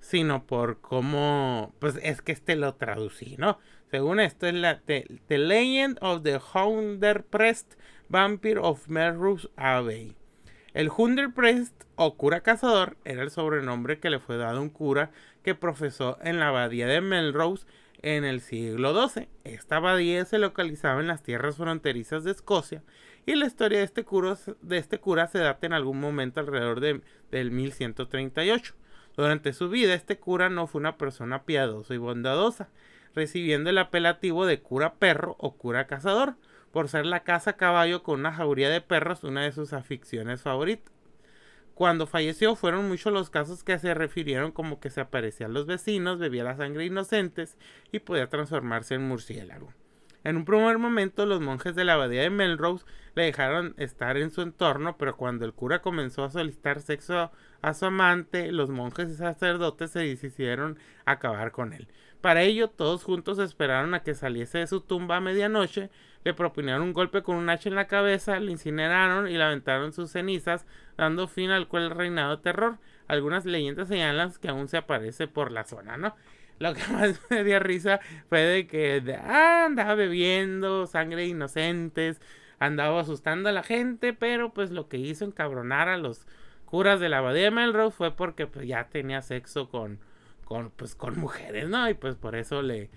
sino 0.00 0.44
por 0.46 0.80
cómo, 0.80 1.74
pues 1.78 1.98
es 2.02 2.20
que 2.20 2.32
este 2.32 2.56
lo 2.56 2.74
traducí, 2.74 3.36
¿no? 3.38 3.58
Según 3.90 4.20
esto 4.20 4.46
es 4.46 4.54
la 4.54 4.80
The, 4.80 5.06
Legend 5.28 5.98
of 6.00 6.22
the 6.22 6.38
Hunderprest 6.54 7.74
Vampire 8.10 8.58
of 8.58 8.88
Melrose 8.88 9.48
Abbey. 9.54 10.16
El 10.74 10.90
Hunderprest 10.94 11.84
o 11.94 12.16
cura 12.16 12.40
cazador 12.40 12.96
era 13.04 13.22
el 13.22 13.30
sobrenombre 13.30 14.00
que 14.00 14.10
le 14.10 14.18
fue 14.18 14.36
dado 14.36 14.58
a 14.58 14.60
un 14.60 14.68
cura 14.68 15.12
que 15.44 15.54
profesó 15.54 16.18
en 16.20 16.40
la 16.40 16.48
abadía 16.48 16.88
de 16.88 17.00
Melrose 17.00 17.68
en 18.02 18.24
el 18.24 18.40
siglo 18.40 19.08
XII. 19.08 19.28
Esta 19.44 19.76
abadía 19.76 20.24
se 20.24 20.38
localizaba 20.38 21.00
en 21.00 21.06
las 21.06 21.22
tierras 21.22 21.56
fronterizas 21.56 22.24
de 22.24 22.32
Escocia 22.32 22.82
y 23.26 23.36
la 23.36 23.46
historia 23.46 23.78
de 23.78 23.84
este 23.84 24.02
cura, 24.02 24.36
de 24.60 24.78
este 24.78 24.98
cura 24.98 25.28
se 25.28 25.38
data 25.38 25.64
en 25.68 25.72
algún 25.72 26.00
momento 26.00 26.40
alrededor 26.40 26.80
de, 26.80 27.02
del 27.30 27.52
1138. 27.52 28.74
Durante 29.16 29.52
su 29.52 29.68
vida 29.68 29.94
este 29.94 30.18
cura 30.18 30.50
no 30.50 30.66
fue 30.66 30.80
una 30.80 30.98
persona 30.98 31.44
piadosa 31.44 31.94
y 31.94 31.98
bondadosa 31.98 32.70
recibiendo 33.14 33.70
el 33.70 33.78
apelativo 33.78 34.46
de 34.46 34.60
cura 34.60 34.94
perro 34.94 35.36
o 35.38 35.56
cura 35.56 35.86
cazador, 35.86 36.34
por 36.72 36.88
ser 36.88 37.06
la 37.06 37.24
caza 37.24 37.54
caballo 37.54 38.02
con 38.02 38.20
una 38.20 38.32
jauría 38.32 38.68
de 38.70 38.80
perros 38.80 39.24
una 39.24 39.42
de 39.42 39.52
sus 39.52 39.72
aficiones 39.72 40.42
favoritas. 40.42 40.92
Cuando 41.74 42.06
falleció 42.06 42.56
fueron 42.56 42.88
muchos 42.88 43.12
los 43.12 43.30
casos 43.30 43.64
que 43.64 43.78
se 43.78 43.94
refirieron 43.94 44.52
como 44.52 44.80
que 44.80 44.90
se 44.90 45.00
aparecían 45.00 45.54
los 45.54 45.66
vecinos, 45.66 46.18
bebía 46.18 46.44
la 46.44 46.56
sangre 46.56 46.84
inocentes 46.84 47.56
y 47.90 48.00
podía 48.00 48.28
transformarse 48.28 48.94
en 48.94 49.08
murciélago. 49.08 49.72
En 50.22 50.36
un 50.36 50.44
primer 50.44 50.78
momento 50.78 51.24
los 51.24 51.40
monjes 51.40 51.74
de 51.74 51.84
la 51.84 51.94
abadía 51.94 52.22
de 52.22 52.30
Melrose 52.30 52.84
le 53.14 53.22
dejaron 53.22 53.74
estar 53.78 54.18
en 54.18 54.30
su 54.30 54.42
entorno, 54.42 54.96
pero 54.98 55.16
cuando 55.16 55.46
el 55.46 55.54
cura 55.54 55.80
comenzó 55.80 56.24
a 56.24 56.30
solicitar 56.30 56.80
sexo 56.80 57.30
a 57.62 57.74
su 57.74 57.86
amante, 57.86 58.52
los 58.52 58.68
monjes 58.68 59.08
y 59.08 59.14
sacerdotes 59.14 59.92
se 59.92 60.00
decidieron 60.00 60.78
acabar 61.06 61.52
con 61.52 61.72
él. 61.72 61.88
Para 62.20 62.42
ello, 62.42 62.68
todos 62.68 63.02
juntos 63.02 63.38
esperaron 63.38 63.94
a 63.94 64.02
que 64.02 64.14
saliese 64.14 64.58
de 64.58 64.66
su 64.66 64.82
tumba 64.82 65.16
a 65.16 65.20
medianoche, 65.20 65.88
le 66.22 66.34
propusieron 66.34 66.82
un 66.82 66.92
golpe 66.92 67.22
con 67.22 67.36
un 67.36 67.48
hacha 67.48 67.70
en 67.70 67.74
la 67.74 67.86
cabeza, 67.86 68.38
le 68.40 68.52
incineraron 68.52 69.26
y 69.26 69.38
le 69.38 69.42
aventaron 69.42 69.94
sus 69.94 70.10
cenizas, 70.10 70.66
dando 70.98 71.28
fin 71.28 71.50
al 71.50 71.66
cual 71.66 71.90
reinado 71.90 72.36
de 72.36 72.42
terror. 72.42 72.78
Algunas 73.08 73.46
leyendas 73.46 73.88
señalan 73.88 74.32
que 74.34 74.48
aún 74.48 74.68
se 74.68 74.76
aparece 74.76 75.28
por 75.28 75.50
la 75.50 75.64
zona, 75.64 75.96
¿no? 75.96 76.14
Lo 76.60 76.74
que 76.74 76.86
más 76.92 77.20
me 77.28 77.42
dio 77.42 77.58
risa 77.58 77.98
fue 78.28 78.40
de 78.42 78.66
que 78.68 79.02
ah, 79.20 79.64
andaba 79.66 79.96
bebiendo 79.96 80.86
sangre 80.86 81.22
de 81.22 81.28
inocentes, 81.28 82.20
andaba 82.60 83.00
asustando 83.00 83.48
a 83.48 83.52
la 83.52 83.64
gente, 83.64 84.12
pero 84.12 84.54
pues 84.54 84.70
lo 84.70 84.88
que 84.88 84.98
hizo 84.98 85.24
encabronar 85.24 85.88
a 85.88 85.96
los 85.96 86.28
curas 86.66 87.00
de 87.00 87.08
la 87.08 87.18
abadía 87.18 87.44
de 87.44 87.50
Melrose 87.50 87.96
fue 87.96 88.14
porque 88.14 88.46
pues 88.46 88.68
ya 88.68 88.84
tenía 88.88 89.22
sexo 89.22 89.68
con 89.68 89.98
con, 90.50 90.70
pues, 90.70 90.96
con 90.96 91.16
mujeres, 91.16 91.68
¿no? 91.68 91.88
Y 91.88 91.94
pues 91.94 92.16
por 92.16 92.34
eso 92.34 92.60
le, 92.60 92.90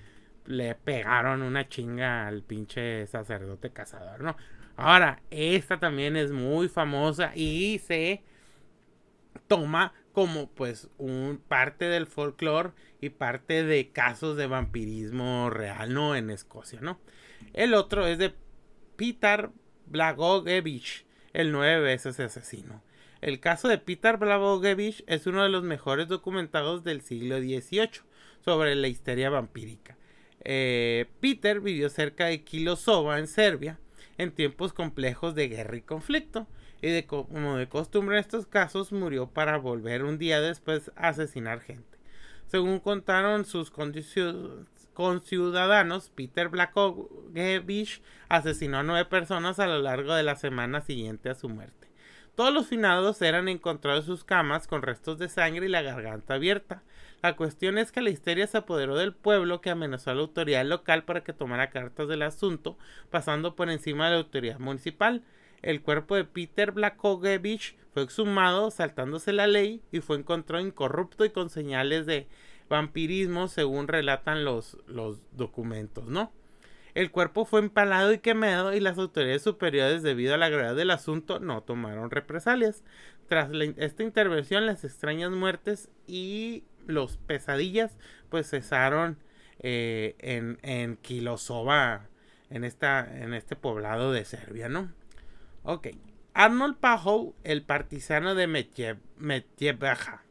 le 0.47 0.73
pegaron 0.73 1.43
una 1.43 1.69
chinga 1.69 2.25
al 2.25 2.41
pinche 2.41 3.05
sacerdote 3.05 3.69
cazador, 3.69 4.21
¿no? 4.21 4.35
Ahora, 4.75 5.21
esta 5.29 5.79
también 5.79 6.17
es 6.17 6.31
muy 6.31 6.67
famosa 6.67 7.31
y 7.35 7.77
se 7.77 8.23
toma 9.47 9.93
como 10.13 10.47
pues 10.49 10.89
un 10.97 11.41
parte 11.45 11.85
del 11.85 12.07
folclore 12.07 12.71
y 13.01 13.09
parte 13.09 13.63
de 13.63 13.89
casos 13.89 14.37
de 14.37 14.47
vampirismo 14.47 15.49
real, 15.49 15.93
¿no? 15.93 16.15
En 16.15 16.29
Escocia, 16.29 16.79
¿no? 16.79 16.99
El 17.53 17.73
otro 17.73 18.07
es 18.07 18.19
de 18.19 18.33
Peter 18.95 19.49
Blagojevich, 19.87 21.05
el 21.33 21.51
nueve 21.51 21.81
veces 21.81 22.19
asesino. 22.19 22.81
El 23.21 23.39
caso 23.39 23.67
de 23.67 23.79
Peter 23.79 24.17
Blagojevich 24.17 25.03
es 25.07 25.27
uno 25.27 25.43
de 25.43 25.49
los 25.49 25.63
mejores 25.63 26.07
documentados 26.07 26.83
del 26.83 27.01
siglo 27.01 27.39
XVIII 27.39 28.01
sobre 28.45 28.75
la 28.75 28.87
histeria 28.87 29.29
vampírica. 29.29 29.97
Eh, 30.41 31.07
Peter 31.21 31.59
vivió 31.59 31.89
cerca 31.89 32.25
de 32.25 32.43
Kilosova 32.43 33.17
en 33.17 33.27
Serbia 33.27 33.79
en 34.17 34.31
tiempos 34.31 34.73
complejos 34.73 35.33
de 35.35 35.47
guerra 35.47 35.77
y 35.77 35.81
conflicto 35.81 36.47
y 36.83 36.91
de, 36.91 37.05
como 37.05 37.55
de 37.55 37.69
costumbre 37.69 38.17
en 38.17 38.19
estos 38.19 38.45
casos 38.45 38.91
murió 38.91 39.27
para 39.27 39.57
volver 39.57 40.03
un 40.03 40.17
día 40.17 40.41
después 40.41 40.91
a 40.97 41.07
asesinar 41.07 41.61
gente. 41.61 41.97
Según 42.47 42.81
contaron 42.81 43.45
sus 43.45 43.71
conciudadanos, 44.93 46.09
Peter 46.09 46.49
Blagojevich 46.49 48.01
asesinó 48.27 48.79
a 48.79 48.83
nueve 48.83 49.05
personas 49.05 49.59
a 49.59 49.67
lo 49.67 49.79
largo 49.79 50.13
de 50.13 50.23
la 50.23 50.35
semana 50.35 50.81
siguiente 50.81 51.29
a 51.29 51.35
su 51.35 51.47
muerte. 51.47 51.87
Todos 52.35 52.53
los 52.53 52.67
finados 52.67 53.21
eran 53.21 53.47
encontrados 53.47 54.03
en 54.03 54.07
sus 54.07 54.25
camas 54.25 54.67
con 54.67 54.81
restos 54.81 55.17
de 55.19 55.29
sangre 55.29 55.67
y 55.67 55.69
la 55.69 55.83
garganta 55.83 56.33
abierta. 56.33 56.83
La 57.21 57.37
cuestión 57.37 57.77
es 57.77 57.93
que 57.93 58.01
la 58.01 58.09
histeria 58.09 58.45
se 58.45 58.57
apoderó 58.57 58.97
del 58.97 59.13
pueblo 59.13 59.61
que 59.61 59.69
amenazó 59.69 60.11
a 60.11 60.15
la 60.15 60.21
autoridad 60.21 60.65
local 60.65 61.05
para 61.05 61.23
que 61.23 61.31
tomara 61.31 61.69
cartas 61.69 62.09
del 62.09 62.23
asunto, 62.23 62.77
pasando 63.09 63.55
por 63.55 63.69
encima 63.69 64.07
de 64.07 64.11
la 64.11 64.17
autoridad 64.17 64.59
municipal. 64.59 65.23
El 65.63 65.81
cuerpo 65.81 66.15
de 66.15 66.25
Peter 66.25 66.73
Blakogevich 66.73 67.77
fue 67.93 68.03
exhumado 68.03 68.69
saltándose 68.69 69.31
la 69.31 69.47
ley 69.47 69.81
y 69.91 70.01
fue 70.01 70.17
encontrado 70.17 70.63
incorrupto 70.63 71.25
y 71.25 71.29
con 71.29 71.49
señales 71.49 72.05
de 72.05 72.27
vampirismo 72.69 73.47
según 73.47 73.87
relatan 73.87 74.43
los, 74.43 74.77
los 74.87 75.19
documentos, 75.31 76.05
¿no? 76.07 76.31
El 76.95 77.11
cuerpo 77.11 77.45
fue 77.45 77.59
empalado 77.59 78.13
y 78.13 78.19
quemado 78.19 78.73
y 78.73 78.79
las 78.79 78.97
autoridades 78.97 79.41
superiores 79.41 80.03
debido 80.03 80.35
a 80.35 80.37
la 80.37 80.49
gravedad 80.49 80.75
del 80.75 80.91
asunto 80.91 81.39
no 81.39 81.63
tomaron 81.63 82.11
represalias. 82.11 82.83
Tras 83.27 83.49
esta 83.77 84.03
intervención 84.03 84.65
las 84.65 84.83
extrañas 84.83 85.31
muertes 85.31 85.89
y 86.05 86.65
los 86.85 87.17
pesadillas 87.17 87.97
pues 88.29 88.49
cesaron 88.49 89.17
eh, 89.59 90.15
en, 90.19 90.59
en 90.61 90.97
Kilosova, 90.97 92.09
en, 92.49 92.63
esta, 92.63 93.21
en 93.21 93.33
este 93.33 93.55
poblado 93.55 94.11
de 94.11 94.25
Serbia, 94.25 94.67
¿no? 94.69 94.91
Ok. 95.63 95.87
Arnold 96.33 96.75
Pajol, 96.75 97.33
el 97.43 97.63
partisano 97.63 98.35
de 98.35 98.47
Metjebaja. 99.17 100.23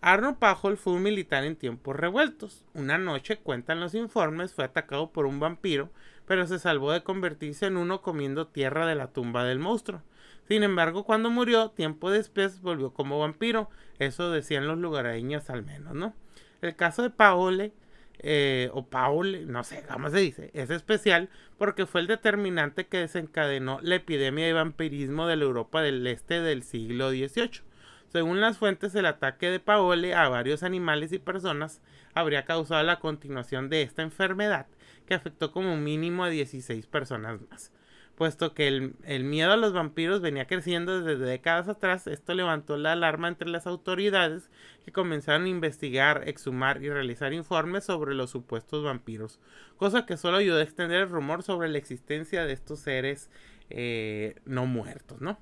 Arnold 0.00 0.36
Pajol 0.36 0.76
fue 0.76 0.92
un 0.92 1.02
militar 1.02 1.44
en 1.44 1.56
tiempos 1.56 1.96
revueltos. 1.96 2.64
Una 2.72 2.96
noche, 2.98 3.38
cuentan 3.38 3.80
los 3.80 3.94
informes, 3.94 4.54
fue 4.54 4.64
atacado 4.64 5.10
por 5.10 5.26
un 5.26 5.40
vampiro, 5.40 5.90
pero 6.26 6.46
se 6.46 6.60
salvó 6.60 6.92
de 6.92 7.02
convertirse 7.02 7.66
en 7.66 7.76
uno 7.76 8.00
comiendo 8.00 8.46
tierra 8.46 8.86
de 8.86 8.94
la 8.94 9.08
tumba 9.08 9.44
del 9.44 9.58
monstruo. 9.58 10.02
Sin 10.46 10.62
embargo, 10.62 11.04
cuando 11.04 11.30
murió, 11.30 11.70
tiempo 11.70 12.10
después 12.10 12.60
volvió 12.60 12.92
como 12.92 13.18
vampiro. 13.18 13.70
Eso 13.98 14.30
decían 14.30 14.68
los 14.68 14.78
lugareños 14.78 15.50
al 15.50 15.64
menos, 15.64 15.94
¿no? 15.94 16.14
El 16.60 16.76
caso 16.76 17.02
de 17.02 17.10
Paole, 17.10 17.72
eh, 18.18 18.70
o 18.72 18.86
Paole, 18.86 19.44
no 19.46 19.64
sé 19.64 19.84
cómo 19.90 20.10
se 20.10 20.18
dice, 20.18 20.50
es 20.54 20.70
especial 20.70 21.28
porque 21.58 21.86
fue 21.86 22.00
el 22.00 22.06
determinante 22.06 22.86
que 22.86 22.98
desencadenó 22.98 23.78
la 23.82 23.96
epidemia 23.96 24.46
de 24.46 24.52
vampirismo 24.52 25.26
de 25.26 25.36
la 25.36 25.44
Europa 25.44 25.82
del 25.82 26.06
Este 26.06 26.40
del 26.40 26.62
siglo 26.62 27.10
XVIII. 27.10 27.62
Según 28.08 28.40
las 28.40 28.58
fuentes, 28.58 28.94
el 28.94 29.06
ataque 29.06 29.50
de 29.50 29.60
Paole 29.60 30.14
a 30.14 30.28
varios 30.28 30.62
animales 30.62 31.12
y 31.12 31.18
personas 31.18 31.80
habría 32.14 32.44
causado 32.44 32.82
la 32.84 33.00
continuación 33.00 33.68
de 33.68 33.82
esta 33.82 34.02
enfermedad, 34.02 34.66
que 35.06 35.14
afectó 35.14 35.50
como 35.50 35.76
mínimo 35.76 36.24
a 36.24 36.30
16 36.30 36.86
personas 36.86 37.40
más. 37.50 37.72
Puesto 38.16 38.54
que 38.54 38.68
el, 38.68 39.24
miedo 39.24 39.52
a 39.52 39.56
los 39.56 39.72
vampiros 39.72 40.20
venía 40.20 40.46
creciendo 40.46 41.02
desde 41.02 41.24
décadas 41.24 41.68
atrás, 41.68 42.06
esto 42.06 42.32
levantó 42.34 42.76
la 42.76 42.92
alarma 42.92 43.26
entre 43.26 43.48
las 43.48 43.66
autoridades 43.66 44.50
que 44.84 44.92
comenzaron 44.92 45.46
a 45.46 45.48
investigar, 45.48 46.22
exhumar 46.28 46.80
y 46.82 46.90
realizar 46.90 47.32
informes 47.32 47.84
sobre 47.84 48.14
los 48.14 48.30
supuestos 48.30 48.84
vampiros, 48.84 49.40
cosa 49.76 50.06
que 50.06 50.16
solo 50.16 50.36
ayudó 50.36 50.58
a 50.58 50.62
extender 50.62 51.02
el 51.02 51.08
rumor 51.08 51.42
sobre 51.42 51.68
la 51.68 51.78
existencia 51.78 52.44
de 52.44 52.52
estos 52.52 52.78
seres 52.80 53.30
eh, 53.70 54.36
no 54.44 54.66
muertos, 54.66 55.20
¿no? 55.20 55.38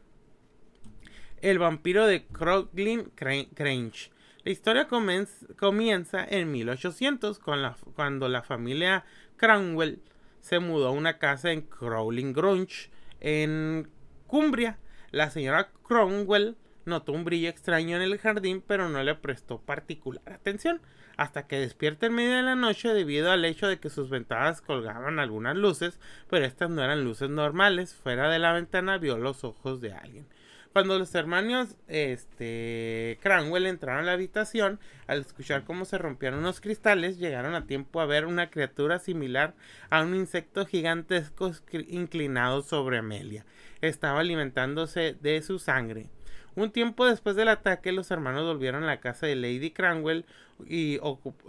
El 1.42 1.58
vampiro 1.58 2.06
de 2.06 2.24
Crooklyn 2.24 3.10
Crange. 3.14 4.10
La 4.44 4.50
historia 4.50 4.88
comienza 4.88 6.24
en 6.24 6.50
1800 6.50 7.38
con 7.38 7.60
cuando 7.94 8.28
la 8.28 8.42
familia 8.42 9.04
Cranwell 9.36 10.00
se 10.42 10.58
mudó 10.58 10.88
a 10.88 10.90
una 10.90 11.18
casa 11.18 11.52
en 11.52 11.62
Crowling 11.62 12.34
Grunge, 12.34 12.90
en 13.20 13.88
Cumbria. 14.26 14.78
La 15.10 15.30
señora 15.30 15.70
Cromwell 15.86 16.56
notó 16.84 17.12
un 17.12 17.24
brillo 17.24 17.48
extraño 17.48 17.96
en 17.96 18.02
el 18.02 18.18
jardín, 18.18 18.62
pero 18.66 18.88
no 18.88 19.02
le 19.02 19.14
prestó 19.14 19.58
particular 19.60 20.32
atención, 20.32 20.80
hasta 21.16 21.46
que 21.46 21.60
despierta 21.60 22.06
en 22.06 22.14
medio 22.14 22.36
de 22.36 22.42
la 22.42 22.56
noche 22.56 22.92
debido 22.92 23.30
al 23.30 23.44
hecho 23.44 23.68
de 23.68 23.78
que 23.78 23.88
sus 23.88 24.10
ventanas 24.10 24.60
colgaban 24.60 25.20
algunas 25.20 25.56
luces, 25.56 26.00
pero 26.28 26.44
estas 26.44 26.70
no 26.70 26.82
eran 26.82 27.04
luces 27.04 27.30
normales. 27.30 27.94
Fuera 27.94 28.28
de 28.28 28.40
la 28.40 28.52
ventana 28.52 28.98
vio 28.98 29.18
los 29.18 29.44
ojos 29.44 29.80
de 29.80 29.92
alguien. 29.92 30.26
Cuando 30.72 30.98
los 30.98 31.14
hermanos 31.14 31.76
este, 31.86 33.18
Cranwell 33.22 33.66
entraron 33.66 34.04
a 34.04 34.06
la 34.06 34.12
habitación, 34.12 34.80
al 35.06 35.20
escuchar 35.20 35.64
cómo 35.64 35.84
se 35.84 35.98
rompían 35.98 36.34
unos 36.34 36.62
cristales, 36.62 37.18
llegaron 37.18 37.54
a 37.54 37.66
tiempo 37.66 38.00
a 38.00 38.06
ver 38.06 38.24
una 38.24 38.48
criatura 38.48 38.98
similar 38.98 39.54
a 39.90 40.02
un 40.02 40.14
insecto 40.14 40.64
gigantesco 40.64 41.52
inclinado 41.88 42.62
sobre 42.62 42.98
Amelia. 42.98 43.44
Estaba 43.82 44.20
alimentándose 44.20 45.14
de 45.20 45.42
su 45.42 45.58
sangre. 45.58 46.08
Un 46.54 46.70
tiempo 46.70 47.06
después 47.06 47.36
del 47.36 47.48
ataque, 47.48 47.92
los 47.92 48.10
hermanos 48.10 48.44
volvieron 48.44 48.82
a 48.84 48.86
la 48.86 49.00
casa 49.00 49.26
de 49.26 49.36
Lady 49.36 49.70
Cranwell 49.72 50.24
y, 50.66 51.00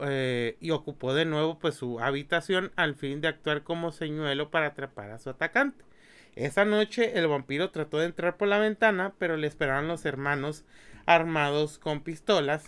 eh, 0.01 0.57
y 0.59 0.71
ocupó 0.71 1.13
de 1.13 1.25
nuevo 1.25 1.59
pues, 1.59 1.75
su 1.75 2.01
habitación 2.01 2.71
al 2.75 2.95
fin 2.95 3.21
de 3.21 3.29
actuar 3.29 3.63
como 3.63 3.93
señuelo 3.93 4.49
para 4.49 4.67
atrapar 4.67 5.11
a 5.11 5.19
su 5.19 5.29
atacante. 5.29 5.83
Esa 6.35 6.65
noche 6.65 7.17
el 7.19 7.27
vampiro 7.27 7.69
trató 7.69 7.99
de 7.99 8.05
entrar 8.05 8.37
por 8.37 8.47
la 8.47 8.57
ventana, 8.57 9.13
pero 9.19 9.37
le 9.37 9.45
esperaban 9.45 9.87
los 9.87 10.05
hermanos 10.05 10.65
armados 11.05 11.77
con 11.77 12.01
pistolas. 12.01 12.65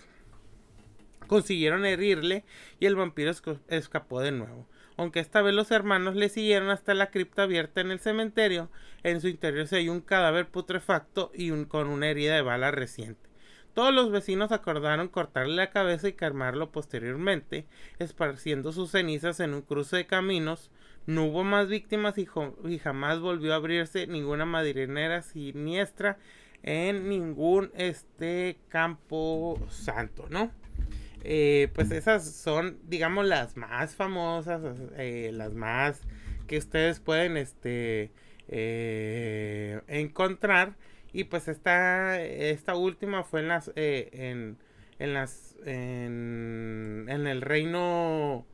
Consiguieron 1.26 1.86
herirle 1.86 2.44
y 2.80 2.86
el 2.86 2.96
vampiro 2.96 3.32
escapó 3.68 4.22
de 4.22 4.32
nuevo. 4.32 4.68
Aunque 4.98 5.20
esta 5.20 5.42
vez 5.42 5.56
los 5.56 5.72
hermanos 5.72 6.16
le 6.16 6.30
siguieron 6.30 6.70
hasta 6.70 6.94
la 6.94 7.10
cripta 7.10 7.44
abierta 7.44 7.82
en 7.82 7.92
el 7.92 8.00
cementerio, 8.00 8.70
en 9.04 9.20
su 9.20 9.28
interior 9.28 9.68
se 9.68 9.78
halló 9.78 9.92
un 9.92 10.02
cadáver 10.02 10.48
putrefacto 10.48 11.32
y 11.34 11.66
con 11.66 11.88
una 11.88 12.08
herida 12.08 12.36
de 12.36 12.42
bala 12.42 12.72
reciente. 12.72 13.30
Todos 13.74 13.94
los 13.94 14.10
vecinos 14.10 14.54
acordaron 14.54 15.10
cortarle 15.10 15.56
la 15.56 15.70
cabeza 15.72 16.08
y 16.08 16.14
calmarlo 16.14 16.72
posteriormente, 16.72 17.66
esparciendo 18.00 18.72
sus 18.72 18.92
cenizas 18.92 19.42
en 19.42 19.54
un 19.54 19.64
cruce 19.64 19.98
de 19.98 20.08
caminos 20.08 20.72
no 21.06 21.26
hubo 21.26 21.44
más 21.44 21.68
víctimas 21.68 22.18
y, 22.18 22.26
jamás 22.26 23.20
volvió 23.20 23.54
a 23.54 23.58
abrirse 23.58 24.08
ninguna 24.08 24.46
madrinera 24.46 25.22
siniestra 25.22 26.18
en 26.64 27.10
ningún 27.10 27.72
este 27.76 28.58
campo 28.70 29.60
santo, 29.70 30.26
¿no? 30.30 30.52
Eh, 31.24 31.70
pues 31.74 31.92
esas 31.92 32.26
son, 32.26 32.80
digamos, 32.84 33.26
las 33.26 33.58
más 33.58 33.96
famosas, 33.96 34.62
eh, 34.98 35.32
las 35.34 35.54
más 35.54 36.02
que 36.48 36.58
ustedes 36.58 37.00
pueden 37.00 37.38
este, 37.38 38.12
eh, 38.48 39.82
encontrar. 39.88 40.76
Y 41.14 41.26
pues 41.26 41.48
esta, 41.48 42.22
esta 42.22 42.76
última 42.76 43.24
fue 43.24 43.40
en 43.42 43.48
las, 43.48 43.72
en, 43.76 44.58
en, 45.00 45.14
las, 45.14 45.56
en, 45.66 47.06
en 47.08 47.28
el 47.28 47.42
reino 47.42 48.46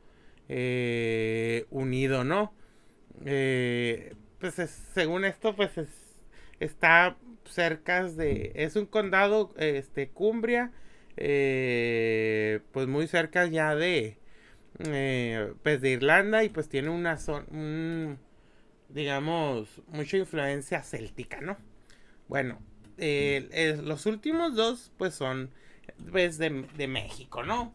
eh, 0.48 1.66
unido, 1.70 2.24
¿no? 2.24 2.52
Eh, 3.24 4.14
pues 4.38 4.54
según 4.94 5.24
esto, 5.24 5.54
pues 5.54 5.72
está 6.60 7.16
cerca 7.44 8.04
de, 8.04 8.52
es 8.54 8.76
un 8.76 8.86
condado, 8.86 9.54
este, 9.56 10.08
Cumbria, 10.10 10.72
eh, 11.16 12.60
pues 12.72 12.86
muy 12.86 13.06
cerca 13.06 13.46
ya 13.46 13.74
de, 13.74 14.18
pues 15.62 15.80
de 15.80 15.90
Irlanda 15.90 16.44
y 16.44 16.48
pues 16.48 16.68
tiene 16.68 16.90
una 16.90 17.18
zona, 17.18 18.16
digamos, 18.88 19.80
mucha 19.88 20.16
influencia 20.16 20.82
céltica, 20.82 21.40
¿no? 21.40 21.56
Bueno, 22.28 22.60
los 22.98 24.06
últimos 24.06 24.54
dos 24.54 24.92
pues 24.98 25.14
son 25.14 25.50
pues 26.10 26.38
de, 26.38 26.66
de 26.76 26.88
México, 26.88 27.42
¿no? 27.42 27.74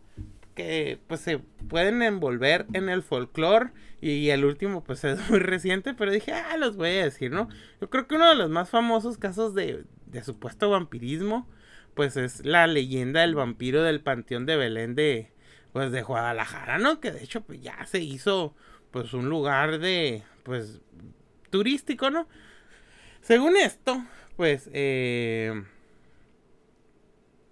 Que 0.57 0.99
pues 1.05 1.21
se 1.21 1.37
pueden 1.37 2.01
envolver 2.01 2.65
en 2.73 2.89
el 2.89 3.03
folclore 3.03 3.69
y 4.01 4.29
el 4.29 4.43
último 4.43 4.83
pues 4.83 5.03
es 5.03 5.29
muy 5.29 5.37
reciente, 5.37 5.93
pero 5.93 6.11
dije, 6.11 6.33
ah, 6.33 6.57
los 6.57 6.75
voy 6.75 6.89
a 6.89 7.03
decir, 7.03 7.31
¿no? 7.31 7.47
Yo 7.79 7.91
creo 7.91 8.07
que 8.07 8.15
uno 8.15 8.27
de 8.27 8.35
los 8.35 8.49
más 8.49 8.71
famosos 8.71 9.19
casos 9.19 9.53
de, 9.53 9.85
de 10.07 10.23
supuesto 10.23 10.71
vampirismo 10.71 11.47
pues 11.93 12.17
es 12.17 12.43
la 12.43 12.65
leyenda 12.65 13.21
del 13.21 13.35
vampiro 13.35 13.83
del 13.83 14.01
Panteón 14.01 14.47
de 14.47 14.55
Belén 14.55 14.95
de 14.95 15.31
pues 15.73 15.91
de 15.91 16.01
Guadalajara, 16.01 16.79
¿no? 16.79 16.99
Que 16.99 17.11
de 17.11 17.23
hecho 17.23 17.41
pues 17.41 17.61
ya 17.61 17.85
se 17.85 17.99
hizo 17.99 18.55
pues 18.89 19.13
un 19.13 19.29
lugar 19.29 19.77
de 19.77 20.23
pues 20.41 20.81
turístico, 21.51 22.09
¿no? 22.09 22.27
Según 23.21 23.57
esto, 23.57 24.03
pues 24.35 24.69
eh 24.73 25.53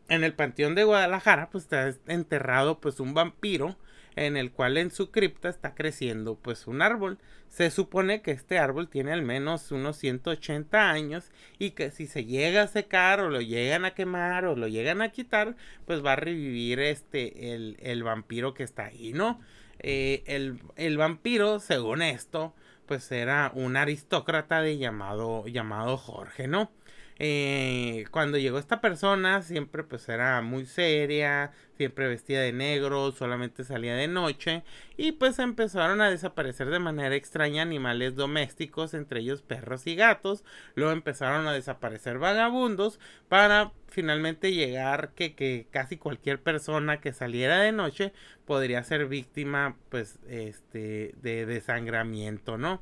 en 0.09 0.23
el 0.23 0.33
panteón 0.33 0.75
de 0.75 0.83
Guadalajara 0.83 1.49
pues 1.49 1.65
está 1.65 1.93
enterrado 2.07 2.79
pues 2.79 2.99
un 2.99 3.13
vampiro 3.13 3.77
en 4.15 4.37
el 4.37 4.51
cual 4.51 4.77
en 4.77 4.91
su 4.91 5.11
cripta 5.11 5.49
está 5.49 5.75
creciendo 5.75 6.35
pues 6.35 6.67
un 6.67 6.81
árbol. 6.81 7.17
Se 7.49 7.69
supone 7.69 8.21
que 8.21 8.31
este 8.31 8.59
árbol 8.59 8.89
tiene 8.89 9.13
al 9.13 9.21
menos 9.21 9.71
unos 9.71 9.97
180 9.97 10.89
años 10.89 11.31
y 11.59 11.71
que 11.71 11.91
si 11.91 12.07
se 12.07 12.25
llega 12.25 12.63
a 12.63 12.67
secar 12.67 13.19
o 13.19 13.29
lo 13.29 13.41
llegan 13.41 13.85
a 13.85 13.91
quemar 13.91 14.45
o 14.45 14.55
lo 14.55 14.67
llegan 14.67 15.01
a 15.01 15.09
quitar 15.09 15.55
pues 15.85 16.03
va 16.03 16.13
a 16.13 16.17
revivir 16.17 16.79
este 16.79 17.53
el, 17.53 17.77
el 17.81 18.03
vampiro 18.03 18.53
que 18.53 18.63
está 18.63 18.85
ahí, 18.85 19.13
¿no? 19.13 19.39
Eh, 19.79 20.23
el, 20.25 20.59
el 20.77 20.97
vampiro 20.97 21.59
según 21.59 22.01
esto 22.01 22.53
pues 22.85 23.11
era 23.11 23.51
un 23.55 23.77
aristócrata 23.77 24.61
de 24.61 24.77
llamado, 24.77 25.47
llamado 25.47 25.97
Jorge, 25.97 26.47
¿no? 26.47 26.71
Eh, 27.17 28.05
cuando 28.11 28.37
llegó 28.37 28.59
esta 28.59 28.81
persona 28.81 29.41
siempre 29.41 29.85
pues 29.85 30.09
era 30.09 30.41
muy 30.41 30.65
seria, 30.65 31.53
siempre 31.77 32.09
vestía 32.09 32.41
de 32.41 32.51
negro, 32.51 33.13
solamente 33.13 33.63
salía 33.63 33.95
de 33.95 34.09
noche 34.09 34.63
y 34.97 35.13
pues 35.13 35.39
empezaron 35.39 36.01
a 36.01 36.09
desaparecer 36.09 36.69
de 36.69 36.79
manera 36.79 37.15
extraña 37.15 37.61
animales 37.61 38.15
domésticos, 38.15 38.93
entre 38.93 39.21
ellos 39.21 39.43
perros 39.43 39.87
y 39.87 39.95
gatos, 39.95 40.43
luego 40.75 40.91
empezaron 40.91 41.47
a 41.47 41.53
desaparecer 41.53 42.19
vagabundos 42.19 42.99
para 43.29 43.71
finalmente 43.87 44.51
llegar 44.51 45.11
que, 45.15 45.35
que 45.35 45.67
casi 45.71 45.95
cualquier 45.97 46.41
persona 46.41 46.99
que 46.99 47.13
saliera 47.13 47.61
de 47.61 47.71
noche 47.71 48.11
podría 48.45 48.83
ser 48.83 49.05
víctima 49.05 49.77
pues 49.89 50.19
este 50.27 51.15
de 51.21 51.45
desangramiento, 51.45 52.57
¿no? 52.57 52.81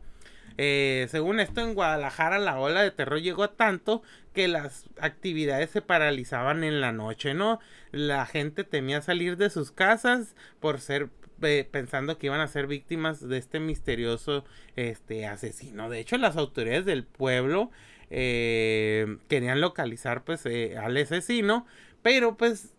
Eh, 0.58 1.08
según 1.10 1.40
esto, 1.40 1.62
en 1.62 1.74
Guadalajara 1.74 2.38
la 2.40 2.60
ola 2.60 2.82
de 2.82 2.92
terror 2.92 3.20
llegó 3.22 3.50
tanto 3.50 4.04
que 4.34 4.48
las 4.48 4.86
actividades 5.00 5.72
se 5.72 5.82
paralizaban 5.82 6.64
en 6.64 6.82
la 6.82 6.92
noche, 6.92 7.34
¿no? 7.34 7.60
La 7.92 8.26
gente 8.26 8.64
temía 8.64 9.02
salir 9.02 9.38
de 9.38 9.50
sus 9.50 9.72
casas 9.72 10.36
por 10.60 10.80
ser 10.80 11.10
eh, 11.42 11.68
pensando 11.70 12.18
que 12.18 12.28
iban 12.28 12.40
a 12.40 12.48
ser 12.48 12.68
víctimas 12.68 13.28
de 13.28 13.38
este 13.38 13.60
misterioso 13.60 14.46
este 14.76 15.26
asesino. 15.26 15.90
De 15.90 16.00
hecho, 16.00 16.18
las 16.18 16.38
autoridades 16.38 16.86
del 16.86 17.04
pueblo 17.04 17.72
eh, 18.10 19.18
querían 19.28 19.60
localizar 19.60 20.24
pues 20.24 20.46
al 20.46 20.98
asesino, 20.98 21.66
pero 22.02 22.38
pues 22.38 22.74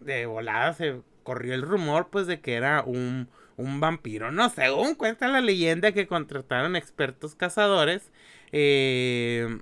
de 0.00 0.26
volada 0.26 0.72
se 0.72 1.00
corrió 1.22 1.54
el 1.54 1.62
rumor 1.62 2.08
pues 2.10 2.26
de 2.26 2.40
que 2.40 2.54
era 2.54 2.82
un 2.82 3.28
un 3.58 3.80
vampiro. 3.80 4.32
No, 4.32 4.48
según 4.48 4.94
cuenta 4.94 5.28
la 5.28 5.42
leyenda 5.42 5.92
que 5.92 6.06
contrataron 6.06 6.76
expertos 6.76 7.34
cazadores. 7.34 8.10
Eh, 8.52 9.60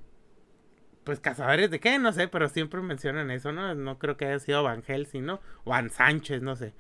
pues 1.05 1.21
cazadores 1.21 1.71
de 1.71 1.81
qué, 1.81 1.99
no 1.99 2.13
sé, 2.13 2.29
pero 2.29 2.49
siempre 2.49 2.81
mencionan 2.83 3.31
eso, 3.31 3.53
¿no? 3.53 3.75
No 3.75 3.99
creo 3.99 4.17
que 4.17 4.27
haya 4.27 4.39
sido 4.41 4.63
Van 4.63 4.83
Helsing, 4.83 5.25
¿no? 5.25 5.41
O 5.65 5.71
Van 5.71 5.91
Sánchez, 5.91 6.43
no 6.43 6.57
sé. 6.57 6.75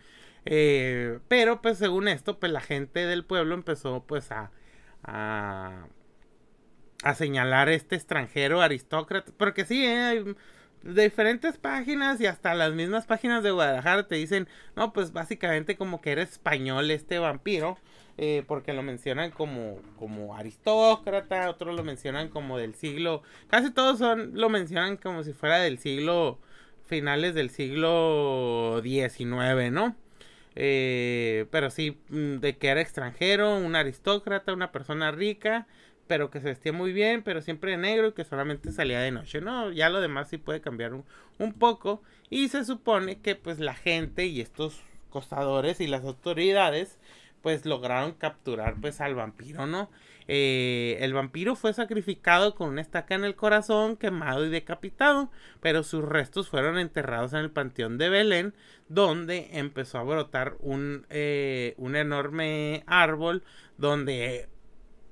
Eh, 0.44 1.20
pero 1.29 1.62
pues 1.62 1.79
según 1.79 2.09
esto, 2.09 2.38
pues 2.38 2.52
la 2.52 2.61
gente 2.61 3.07
del 3.07 3.24
pueblo 3.24 3.55
empezó 3.55 4.05
pues 4.07 4.31
a, 4.33 4.50
a, 5.05 5.87
a 7.02 7.14
señalar 7.14 7.68
a 7.68 7.74
este 7.74 7.96
extranjero 7.96 8.61
aristócrata. 8.62 9.33
Porque 9.37 9.64
sí, 9.64 9.85
eh, 9.87 10.35
diferentes 10.94 11.59
páginas 11.59 12.20
y 12.20 12.27
hasta 12.27 12.55
las 12.55 12.72
mismas 12.72 13.07
páginas 13.07 13.42
de 13.42 13.51
Guadalajara 13.51 14.07
te 14.07 14.16
dicen, 14.16 14.49
no, 14.77 14.92
pues 14.92 15.12
básicamente 15.12 15.77
como 15.77 16.01
que 16.01 16.12
era 16.12 16.22
español 16.22 16.90
este 16.90 17.18
vampiro, 17.18 17.79
eh, 18.18 18.44
porque 18.46 18.72
lo 18.72 18.83
mencionan 18.83 19.31
como, 19.31 19.81
como 19.99 20.35
aristócrata, 20.37 21.51
otros 21.51 21.77
lo 21.77 21.85
mencionan 21.85 22.29
como 22.29 22.59
del 22.59 22.75
siglo, 22.75 23.22
casi 23.49 23.70
todos 23.70 23.99
son, 23.99 24.33
lo 24.35 24.49
mencionan 24.49 24.96
como 24.96 25.22
si 25.22 25.33
fuera 25.33 25.59
del 25.59 25.79
siglo, 25.79 26.38
finales 26.87 27.35
del 27.35 27.51
siglo 27.51 28.81
XIX, 28.83 29.70
¿no? 29.72 29.96
Eh, 30.55 31.46
pero 31.51 31.70
sí, 31.70 31.99
mm, 32.09 32.37
de 32.37 32.57
que 32.57 32.68
era 32.68 32.81
extranjero, 32.81 33.59
un 33.59 33.77
aristócrata, 33.77 34.53
una 34.55 34.72
persona 34.72 35.11
rica, 35.11 35.66
pero 36.07 36.31
que 36.31 36.40
se 36.40 36.47
vestía 36.47 36.73
muy 36.73 36.92
bien, 36.92 37.23
pero 37.23 37.40
siempre 37.40 37.73
de 37.73 37.77
negro 37.77 38.09
y 38.09 38.12
que 38.12 38.25
solamente 38.25 38.73
salía 38.73 39.01
de 39.01 39.11
noche, 39.11 39.40
¿no? 39.40 39.71
Ya 39.73 39.88
lo 39.88 40.01
demás 40.01 40.29
sí 40.29 40.38
puede 40.38 40.61
cambiar 40.61 40.92
un, 40.95 41.05
poco 41.59 42.03
y 42.31 42.49
se 42.49 42.64
supone 42.64 43.21
que 43.21 43.35
pues 43.35 43.59
la 43.59 43.75
gente 43.75 44.27
y 44.27 44.40
estos 44.40 44.81
costadores 45.11 45.81
y 45.81 45.87
las 45.87 46.05
autoridades 46.05 46.99
pues 47.42 47.64
lograron 47.66 48.12
capturar 48.12 48.77
pues 48.81 49.01
al 49.01 49.14
vampiro, 49.14 49.66
¿no? 49.66 49.90
Eh, 50.29 50.99
el 51.01 51.14
vampiro 51.14 51.55
fue 51.55 51.73
sacrificado 51.73 52.57
con 52.57 52.71
una 52.71 52.81
estaca 52.81 53.14
en 53.14 53.25
el 53.25 53.37
corazón, 53.37 53.97
quemado 53.97 54.45
y 54.45 54.49
decapitado, 54.49 55.31
pero 55.61 55.85
sus 55.85 56.05
restos 56.05 56.49
fueron 56.49 56.79
enterrados 56.79 57.33
en 57.33 57.40
el 57.40 57.51
panteón 57.51 57.99
de 57.99 58.09
Belén, 58.09 58.55
donde 58.88 59.51
empezó 59.53 59.99
a 59.99 60.03
brotar 60.03 60.57
un, 60.61 61.07
eh, 61.11 61.75
un 61.77 61.95
enorme 61.95 62.83
árbol 62.87 63.45
donde 63.79 64.49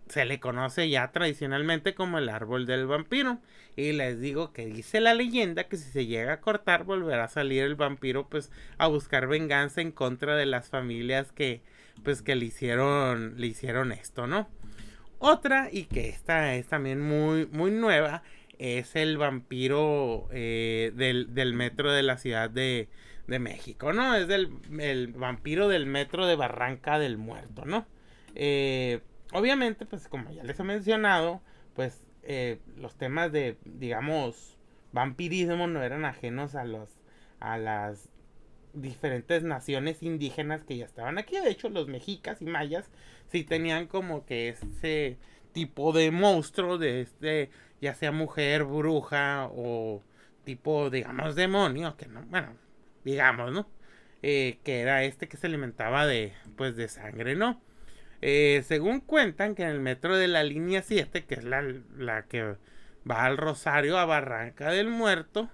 se 0.08 0.24
le 0.24 0.40
conoce 0.40 0.88
ya 0.88 1.10
tradicionalmente 1.12 1.94
como 1.94 2.18
el 2.18 2.28
árbol 2.28 2.66
del 2.66 2.86
vampiro. 2.86 3.38
Y 3.76 3.92
les 3.92 4.20
digo 4.20 4.52
que 4.52 4.66
dice 4.66 5.00
la 5.00 5.14
leyenda 5.14 5.64
que 5.64 5.76
si 5.76 5.90
se 5.90 6.06
llega 6.06 6.34
a 6.34 6.40
cortar 6.40 6.84
volverá 6.84 7.24
a 7.24 7.28
salir 7.28 7.64
el 7.64 7.74
vampiro 7.74 8.28
pues 8.28 8.52
a 8.78 8.86
buscar 8.86 9.26
venganza 9.26 9.80
en 9.80 9.90
contra 9.90 10.36
de 10.36 10.46
las 10.46 10.68
familias 10.68 11.32
que 11.32 11.60
pues 12.04 12.22
que 12.22 12.36
le 12.36 12.46
hicieron 12.46 13.34
le 13.36 13.48
hicieron 13.48 13.90
esto, 13.90 14.26
¿no? 14.26 14.48
Otra 15.18 15.68
y 15.72 15.84
que 15.84 16.08
esta 16.08 16.54
es 16.54 16.66
también 16.66 17.00
muy 17.00 17.46
muy 17.46 17.72
nueva 17.72 18.22
es 18.58 18.94
el 18.94 19.18
vampiro 19.18 20.28
eh, 20.32 20.92
del, 20.94 21.34
del, 21.34 21.54
metro 21.54 21.90
de 21.92 22.04
la 22.04 22.18
ciudad 22.18 22.48
de, 22.50 22.88
de 23.26 23.38
México, 23.40 23.92
¿no? 23.92 24.14
Es 24.14 24.28
el, 24.30 24.50
el, 24.78 25.08
vampiro 25.08 25.68
del 25.68 25.86
metro 25.86 26.26
de 26.26 26.36
Barranca 26.36 27.00
del 27.00 27.16
Muerto, 27.16 27.64
¿no? 27.64 27.86
Eh, 28.36 29.00
obviamente, 29.34 29.84
pues 29.84 30.08
como 30.08 30.30
ya 30.30 30.44
les 30.44 30.58
he 30.58 30.64
mencionado, 30.64 31.42
pues 31.74 32.04
eh, 32.22 32.60
los 32.76 32.96
temas 32.96 33.32
de, 33.32 33.58
digamos, 33.64 34.56
vampirismo 34.92 35.66
no 35.66 35.82
eran 35.82 36.04
ajenos 36.04 36.54
a 36.54 36.64
los, 36.64 36.88
a 37.40 37.58
las 37.58 38.08
diferentes 38.72 39.42
naciones 39.42 40.02
indígenas 40.02 40.64
que 40.64 40.76
ya 40.76 40.86
estaban 40.86 41.18
aquí. 41.18 41.38
De 41.38 41.50
hecho, 41.50 41.68
los 41.68 41.88
mexicas 41.88 42.40
y 42.40 42.46
mayas 42.46 42.90
sí 43.26 43.44
tenían 43.44 43.88
como 43.88 44.24
que 44.24 44.50
ese 44.50 45.18
tipo 45.52 45.92
de 45.92 46.10
monstruo 46.10 46.78
de 46.78 47.00
este, 47.00 47.50
ya 47.80 47.94
sea 47.94 48.12
mujer, 48.12 48.64
bruja 48.64 49.48
o 49.52 50.02
tipo, 50.44 50.90
digamos, 50.90 51.34
demonio, 51.34 51.96
que 51.96 52.06
no, 52.06 52.22
bueno, 52.26 52.56
digamos, 53.04 53.52
¿no? 53.52 53.68
Eh, 54.22 54.58
que 54.64 54.80
era 54.80 55.04
este 55.04 55.28
que 55.28 55.36
se 55.36 55.46
alimentaba 55.48 56.06
de, 56.06 56.32
pues, 56.56 56.76
de 56.76 56.88
sangre, 56.88 57.36
¿no? 57.36 57.60
Eh, 58.26 58.64
según 58.66 59.00
cuentan 59.00 59.54
que 59.54 59.64
en 59.64 59.68
el 59.68 59.80
metro 59.80 60.16
de 60.16 60.28
la 60.28 60.42
línea 60.44 60.80
7, 60.80 61.26
que 61.26 61.34
es 61.34 61.44
la, 61.44 61.62
la 61.94 62.22
que 62.22 62.56
va 63.08 63.26
al 63.26 63.36
Rosario 63.36 63.98
a 63.98 64.06
Barranca 64.06 64.70
del 64.70 64.88
Muerto, 64.88 65.50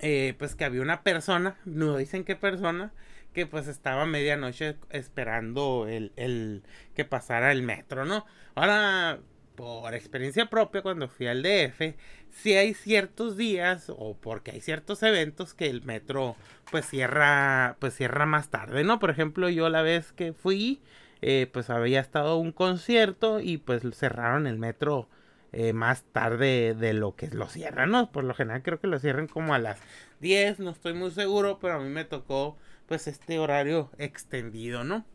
eh, 0.00 0.34
pues 0.36 0.56
que 0.56 0.64
había 0.64 0.82
una 0.82 1.04
persona, 1.04 1.56
no 1.64 1.96
dicen 1.96 2.24
qué 2.24 2.34
persona, 2.34 2.92
que 3.32 3.46
pues 3.46 3.68
estaba 3.68 4.04
medianoche 4.04 4.74
esperando 4.90 5.86
el, 5.88 6.10
el 6.16 6.64
que 6.96 7.04
pasara 7.04 7.52
el 7.52 7.62
metro, 7.62 8.04
¿no? 8.04 8.26
Ahora, 8.56 9.20
por 9.54 9.94
experiencia 9.94 10.46
propia, 10.50 10.82
cuando 10.82 11.06
fui 11.06 11.28
al 11.28 11.44
DF, 11.44 11.94
si 12.30 12.54
hay 12.54 12.74
ciertos 12.74 13.36
días 13.36 13.92
o 13.96 14.16
porque 14.20 14.50
hay 14.50 14.60
ciertos 14.60 15.04
eventos 15.04 15.54
que 15.54 15.70
el 15.70 15.82
metro 15.82 16.34
pues 16.72 16.84
cierra, 16.84 17.76
pues 17.78 17.94
cierra 17.94 18.26
más 18.26 18.50
tarde, 18.50 18.82
¿no? 18.82 18.98
Por 18.98 19.10
ejemplo, 19.10 19.48
yo 19.48 19.68
la 19.68 19.82
vez 19.82 20.10
que 20.12 20.32
fui, 20.32 20.80
eh, 21.22 21.48
pues 21.52 21.70
había 21.70 22.00
estado 22.00 22.36
un 22.36 22.52
concierto 22.52 23.40
y 23.40 23.58
pues 23.58 23.82
cerraron 23.94 24.46
el 24.46 24.58
metro 24.58 25.08
eh, 25.52 25.72
más 25.72 26.04
tarde 26.12 26.74
de 26.74 26.92
lo 26.92 27.14
que 27.16 27.28
lo 27.28 27.46
cierran, 27.48 27.90
¿no? 27.90 28.10
Por 28.12 28.24
lo 28.24 28.34
general 28.34 28.62
creo 28.62 28.80
que 28.80 28.88
lo 28.88 28.98
cierran 28.98 29.28
como 29.28 29.54
a 29.54 29.58
las 29.58 29.80
10, 30.20 30.60
no 30.60 30.70
estoy 30.70 30.94
muy 30.94 31.10
seguro, 31.10 31.58
pero 31.60 31.74
a 31.74 31.78
mí 31.78 31.88
me 31.88 32.04
tocó 32.04 32.56
pues 32.86 33.06
este 33.06 33.38
horario 33.38 33.90
extendido, 33.98 34.84
¿no? 34.84 35.06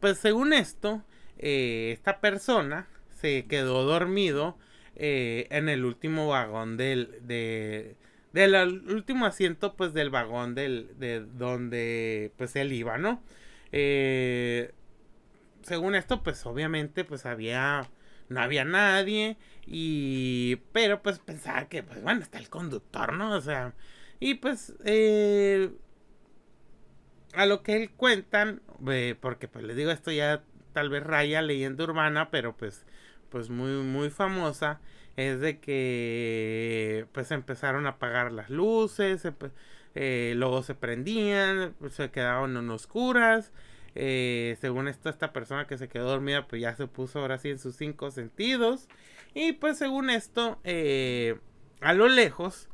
Pues 0.00 0.18
según 0.18 0.52
esto, 0.52 1.04
eh, 1.38 1.90
esta 1.92 2.20
persona 2.20 2.88
se 3.20 3.46
quedó 3.46 3.84
dormido 3.84 4.58
en 4.94 5.68
el 5.70 5.84
último 5.86 6.28
vagón 6.28 6.76
del, 6.76 7.18
de, 7.22 7.96
del 8.32 8.54
último 8.90 9.26
asiento 9.26 9.74
pues 9.74 9.92
del 9.94 10.10
vagón 10.10 10.54
del, 10.54 10.98
de 10.98 11.20
donde 11.20 12.32
pues 12.36 12.56
él 12.56 12.72
iba, 12.72 12.98
¿no? 12.98 13.22
Eh, 13.72 14.72
según 15.62 15.94
esto, 15.94 16.22
pues 16.22 16.44
obviamente, 16.46 17.04
pues 17.04 17.26
había, 17.26 17.88
no 18.28 18.40
había 18.40 18.64
nadie 18.64 19.36
y, 19.66 20.56
pero 20.72 21.02
pues 21.02 21.18
pensaba 21.18 21.68
que, 21.68 21.82
pues 21.82 22.02
bueno, 22.02 22.22
está 22.22 22.38
el 22.38 22.48
conductor, 22.48 23.12
¿no? 23.12 23.34
O 23.34 23.40
sea, 23.40 23.74
y 24.20 24.34
pues, 24.34 24.74
eh, 24.84 25.70
a 27.34 27.46
lo 27.46 27.62
que 27.62 27.76
él 27.76 27.90
cuentan, 27.90 28.62
eh, 28.88 29.16
porque 29.20 29.48
pues 29.48 29.64
les 29.64 29.76
digo 29.76 29.90
esto 29.90 30.10
ya 30.10 30.44
tal 30.72 30.90
vez 30.90 31.02
raya 31.02 31.42
leyenda 31.42 31.84
urbana, 31.84 32.30
pero 32.30 32.56
pues, 32.56 32.86
pues 33.30 33.50
muy, 33.50 33.70
muy 33.82 34.10
famosa, 34.10 34.80
es 35.16 35.40
de 35.40 35.58
que 35.60 37.06
pues 37.12 37.30
empezaron 37.30 37.86
a 37.86 37.90
apagar 37.90 38.32
las 38.32 38.50
luces, 38.50 39.26
eh, 39.94 40.34
luego 40.36 40.62
se 40.62 40.74
prendían, 40.74 41.74
se 41.90 42.10
quedaban 42.10 42.56
en 42.56 42.70
oscuras 42.70 43.52
eh, 43.94 44.56
según 44.60 44.88
esto, 44.88 45.08
esta 45.08 45.32
persona 45.32 45.66
que 45.66 45.78
se 45.78 45.88
quedó 45.88 46.08
dormida, 46.08 46.46
pues 46.46 46.62
ya 46.62 46.74
se 46.74 46.86
puso 46.86 47.20
ahora 47.20 47.38
sí 47.38 47.50
en 47.50 47.58
sus 47.58 47.76
cinco 47.76 48.10
sentidos. 48.10 48.88
Y 49.34 49.52
pues 49.52 49.78
según 49.78 50.10
esto, 50.10 50.60
eh, 50.64 51.38
a 51.80 51.92
lo 51.92 52.08
lejos, 52.08 52.68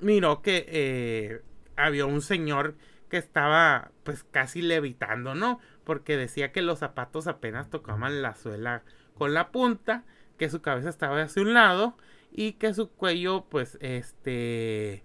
miró 0.00 0.42
que 0.42 0.66
eh, 0.68 1.42
había 1.76 2.06
un 2.06 2.22
señor 2.22 2.76
que 3.08 3.16
estaba 3.18 3.92
pues 4.04 4.24
casi 4.24 4.62
levitando, 4.62 5.34
¿no? 5.34 5.60
Porque 5.84 6.16
decía 6.16 6.52
que 6.52 6.62
los 6.62 6.80
zapatos 6.80 7.26
apenas 7.26 7.70
tocaban 7.70 8.22
la 8.22 8.34
suela 8.34 8.82
con 9.14 9.34
la 9.34 9.50
punta, 9.50 10.04
que 10.38 10.50
su 10.50 10.60
cabeza 10.60 10.88
estaba 10.88 11.22
hacia 11.22 11.42
un 11.42 11.54
lado 11.54 11.96
y 12.32 12.52
que 12.54 12.74
su 12.74 12.90
cuello 12.90 13.46
pues 13.48 13.78
este 13.80 15.04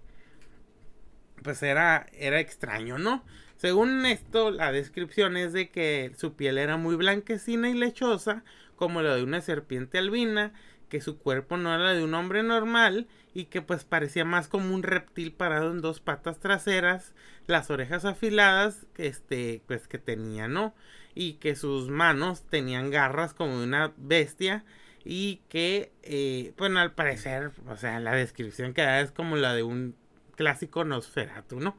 pues 1.42 1.62
era 1.62 2.06
era 2.12 2.40
extraño, 2.40 2.98
¿no? 2.98 3.24
Según 3.62 4.04
esto, 4.06 4.50
la 4.50 4.72
descripción 4.72 5.36
es 5.36 5.52
de 5.52 5.70
que 5.70 6.10
su 6.18 6.34
piel 6.34 6.58
era 6.58 6.76
muy 6.76 6.96
blanquecina 6.96 7.70
y 7.70 7.74
lechosa, 7.74 8.42
como 8.74 9.02
la 9.02 9.14
de 9.14 9.22
una 9.22 9.40
serpiente 9.40 9.98
albina, 9.98 10.52
que 10.88 11.00
su 11.00 11.16
cuerpo 11.16 11.56
no 11.56 11.72
era 11.72 11.92
de 11.92 12.02
un 12.02 12.12
hombre 12.14 12.42
normal 12.42 13.06
y 13.34 13.44
que 13.44 13.62
pues 13.62 13.84
parecía 13.84 14.24
más 14.24 14.48
como 14.48 14.74
un 14.74 14.82
reptil 14.82 15.32
parado 15.32 15.70
en 15.70 15.80
dos 15.80 16.00
patas 16.00 16.40
traseras, 16.40 17.14
las 17.46 17.70
orejas 17.70 18.04
afiladas, 18.04 18.88
este, 18.96 19.62
pues 19.68 19.86
que 19.86 19.98
tenía, 19.98 20.48
¿no? 20.48 20.74
Y 21.14 21.34
que 21.34 21.54
sus 21.54 21.88
manos 21.88 22.42
tenían 22.42 22.90
garras 22.90 23.32
como 23.32 23.60
de 23.60 23.64
una 23.64 23.92
bestia 23.96 24.64
y 25.04 25.36
que, 25.48 25.92
eh, 26.02 26.52
bueno, 26.58 26.80
al 26.80 26.94
parecer, 26.94 27.52
o 27.68 27.76
sea, 27.76 28.00
la 28.00 28.10
descripción 28.16 28.74
que 28.74 28.82
da 28.82 29.00
es 29.00 29.12
como 29.12 29.36
la 29.36 29.54
de 29.54 29.62
un 29.62 29.94
clásico 30.34 30.82
Nosferatu, 30.82 31.60
¿no? 31.60 31.76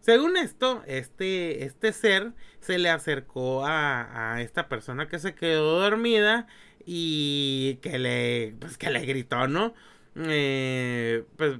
Según 0.00 0.36
esto, 0.36 0.82
este, 0.86 1.64
este 1.64 1.92
ser 1.92 2.32
se 2.60 2.78
le 2.78 2.90
acercó 2.90 3.66
a, 3.66 4.34
a 4.34 4.42
esta 4.42 4.68
persona 4.68 5.08
que 5.08 5.18
se 5.18 5.34
quedó 5.34 5.80
dormida 5.80 6.46
y 6.84 7.78
que 7.82 7.98
le, 7.98 8.54
pues 8.60 8.78
que 8.78 8.90
le 8.90 9.04
gritó, 9.04 9.48
¿no? 9.48 9.74
Eh, 10.16 11.24
pues 11.36 11.58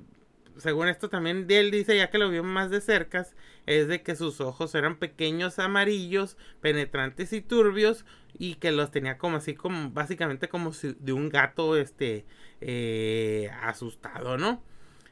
según 0.59 0.88
esto 0.88 1.09
también 1.09 1.46
él 1.49 1.70
dice, 1.70 1.96
ya 1.96 2.11
que 2.11 2.18
lo 2.18 2.31
vio 2.31 2.42
más 2.42 2.70
de 2.70 2.81
cerca, 2.81 3.27
es 3.66 3.88
de 3.88 4.03
que 4.03 4.16
sus 4.16 4.40
ojos 4.40 4.75
eran 4.75 4.99
pequeños, 4.99 5.59
amarillos, 5.59 6.37
penetrantes 6.61 7.33
y 7.33 7.42
turbios 7.42 8.05
y 8.38 8.55
que 8.57 8.72
los 8.72 8.90
tenía 8.90 9.18
como 9.18 9.37
así 9.38 9.55
como 9.55 9.90
básicamente 9.90 10.49
como 10.49 10.72
si 10.72 10.96
de 11.01 11.12
un 11.12 11.29
gato 11.29 11.77
este 11.77 12.25
eh, 12.61 13.51
asustado, 13.62 14.38
¿no? 14.38 14.62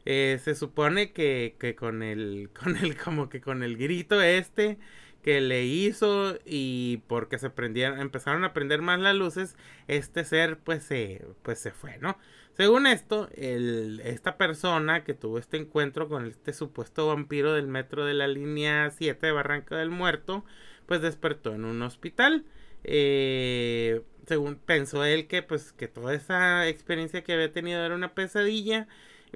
Eh, 0.07 0.39
se 0.43 0.55
supone 0.55 1.13
que, 1.13 1.57
que 1.59 1.75
con 1.75 2.03
el 2.03 2.51
con 2.61 2.77
el 2.77 2.97
como 2.97 3.29
que 3.29 3.41
con 3.41 3.63
el 3.63 3.77
grito 3.77 4.21
este 4.23 4.79
que 5.23 5.41
le 5.41 5.65
hizo 5.65 6.39
y 6.45 6.99
porque 7.09 7.39
se 7.39 7.49
prendieron, 7.49 7.99
empezaron 7.99 8.45
a 8.45 8.53
prender 8.53 8.83
más 8.83 9.01
las 9.01 9.15
luces, 9.17 9.57
este 9.89 10.25
ser 10.25 10.59
pues 10.59 10.85
se, 10.85 11.25
pues 11.43 11.59
se 11.59 11.71
fue, 11.71 11.97
¿no? 11.99 12.19
Según 12.53 12.87
esto, 12.87 13.29
el, 13.35 14.01
esta 14.05 14.37
persona 14.37 15.03
que 15.03 15.15
tuvo 15.15 15.39
este 15.39 15.57
encuentro 15.57 16.09
con 16.09 16.27
este 16.27 16.53
supuesto 16.53 17.07
vampiro 17.09 17.55
del 17.55 17.67
metro 17.67 18.05
de 18.05 18.15
la 18.15 18.29
línea 18.29 18.91
7 18.91 19.27
de 19.27 19.33
Barranca 19.33 19.77
del 19.77 19.91
Muerto, 19.91 20.45
pues 20.87 21.01
despertó 21.01 21.55
en 21.55 21.65
un 21.65 21.81
hospital. 21.83 22.45
Eh, 22.85 24.03
según 24.27 24.57
pensó 24.57 25.05
él 25.05 25.27
que 25.27 25.43
pues 25.43 25.73
que 25.73 25.89
toda 25.89 26.15
esa 26.15 26.69
experiencia 26.69 27.25
que 27.25 27.33
había 27.33 27.51
tenido 27.53 27.83
era 27.85 27.95
una 27.95 28.15
pesadilla 28.15 28.89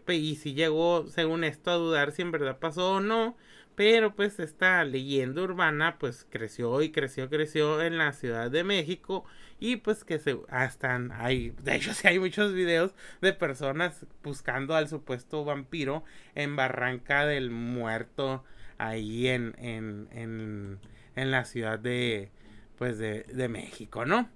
y 0.07 0.37
si 0.37 0.55
llegó 0.55 1.07
según 1.09 1.45
esto 1.45 1.71
a 1.71 1.75
dudar 1.75 2.13
si 2.13 2.23
en 2.23 2.31
verdad 2.33 2.59
pasó 2.59 2.95
o 2.97 3.01
no 3.01 3.37
pero 3.79 4.13
pues 4.13 4.41
esta 4.41 4.83
leyenda 4.83 5.41
urbana 5.41 5.99
pues 6.01 6.27
creció 6.29 6.83
y 6.83 6.91
creció, 6.91 7.31
creció 7.31 7.81
en 7.81 7.97
la 7.97 8.13
Ciudad 8.13 8.51
de 8.51 8.65
México 8.65 9.25
y 9.61 9.77
pues 9.77 10.03
que 10.03 10.19
se 10.19 10.37
hasta 10.49 11.01
hay, 11.13 11.51
de 11.63 11.77
hecho 11.77 11.95
sí 11.95 12.09
hay 12.09 12.19
muchos 12.19 12.53
videos 12.53 12.93
de 13.21 13.33
personas 13.33 14.05
buscando 14.25 14.75
al 14.75 14.89
supuesto 14.89 15.45
vampiro 15.45 16.03
en 16.35 16.57
Barranca 16.57 17.25
del 17.25 17.51
Muerto 17.51 18.43
ahí 18.79 19.29
en, 19.29 19.55
en, 19.59 20.09
en, 20.11 20.81
en 21.15 21.31
la 21.31 21.45
Ciudad 21.45 21.79
de 21.79 22.33
pues 22.79 22.99
de, 22.99 23.23
de 23.25 23.49
México, 23.49 24.05
¿no? 24.05 24.29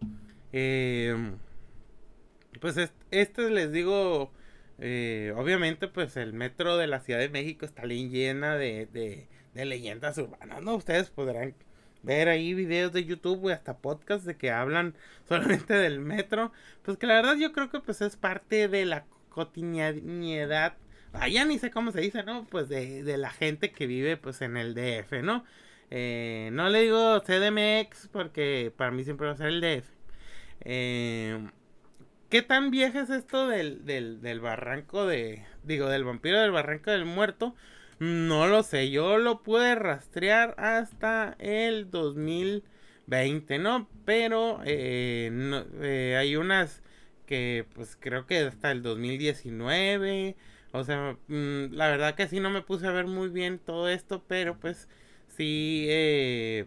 Eh, 0.53 1.33
pues 2.61 2.77
este 3.11 3.51
les 3.51 3.73
digo 3.73 4.33
eh, 4.85 5.33
obviamente, 5.37 5.87
pues 5.87 6.17
el 6.17 6.33
metro 6.33 6.77
de 6.77 6.89
la 6.89 6.99
Ciudad 6.99 7.21
de 7.21 7.29
México 7.29 7.65
está 7.65 7.85
llena 7.85 8.57
de, 8.57 8.87
de, 8.87 9.65
leyendas 9.65 10.19
urbanas, 10.19 10.61
¿no? 10.63 10.75
Ustedes 10.75 11.09
podrán 11.09 11.55
ver 12.03 12.29
ahí 12.29 12.53
videos 12.53 12.93
de 12.93 13.05
YouTube 13.05 13.49
y 13.49 13.53
hasta 13.53 13.79
podcasts 13.79 14.27
de 14.27 14.37
que 14.37 14.51
hablan 14.51 14.97
solamente 15.29 15.75
del 15.75 16.01
metro. 16.01 16.51
Pues 16.83 16.99
que 16.99 17.07
la 17.07 17.15
verdad 17.15 17.37
yo 17.37 17.53
creo 17.53 17.71
que 17.71 17.79
pues 17.79 18.01
es 18.03 18.17
parte 18.17 18.67
de 18.67 18.85
la 18.85 19.05
cotidianidad. 19.29 20.75
Ah, 21.13 21.29
ya 21.29 21.45
ni 21.45 21.61
sé 21.61 21.71
cómo 21.71 21.93
se 21.93 22.01
dice, 22.01 22.25
¿no? 22.25 22.45
Pues 22.51 22.69
de, 22.69 23.05
de 23.05 23.19
la 23.19 23.31
gente 23.31 23.71
que 23.71 23.87
vive 23.87 24.17
pues 24.17 24.43
en 24.43 24.57
el 24.57 24.75
DF, 24.75 25.23
¿no? 25.23 25.45
Eh, 25.91 26.51
no 26.53 26.69
le 26.71 26.81
digo 26.83 27.21
CDMX 27.21 28.09
porque 28.11 28.73
para 28.77 28.91
mí 28.91 29.05
siempre 29.05 29.29
va 29.29 29.35
a 29.35 29.37
ser 29.37 29.47
el 29.49 29.61
DF. 29.61 29.89
Eh, 30.63 31.39
¿Qué 32.33 32.41
tan 32.41 32.71
vieja 32.71 33.03
es 33.03 33.11
esto 33.11 33.47
del, 33.47 33.85
del, 33.85 34.41
barranco 34.41 35.05
de. 35.05 35.45
Digo, 35.65 35.91
del 35.91 36.03
vampiro 36.03 36.41
del 36.41 36.51
barranco 36.51 36.91
del 36.91 37.05
muerto? 37.05 37.55
No 37.99 38.47
lo 38.47 38.63
sé. 38.63 38.91
Yo 38.91 39.19
lo 39.19 39.43
pude 39.43 39.75
rastrear 39.75 40.55
hasta 40.57 41.37
el 41.39 41.91
2020, 41.91 43.59
¿no? 43.59 43.87
Pero 44.07 44.61
eh, 44.65 45.31
eh, 45.83 46.17
hay 46.19 46.37
unas 46.37 46.83
que, 47.27 47.67
pues 47.75 47.99
creo 48.01 48.25
que 48.25 48.39
hasta 48.39 48.71
el 48.71 48.83
2019. 48.83 50.35
O 50.73 50.85
sea, 50.85 51.19
mm, 51.29 51.75
la 51.75 51.89
verdad 51.89 52.15
que 52.15 52.29
sí 52.29 52.41
no 52.41 52.49
me 52.49 52.63
puse 52.63 52.87
a 52.87 52.93
ver 52.93 53.07
muy 53.09 53.29
bien 53.29 53.59
todo 53.59 53.91
esto, 53.91 54.25
pero 54.27 54.59
pues 54.59 54.89
sí, 55.29 55.85
eh, 55.91 56.65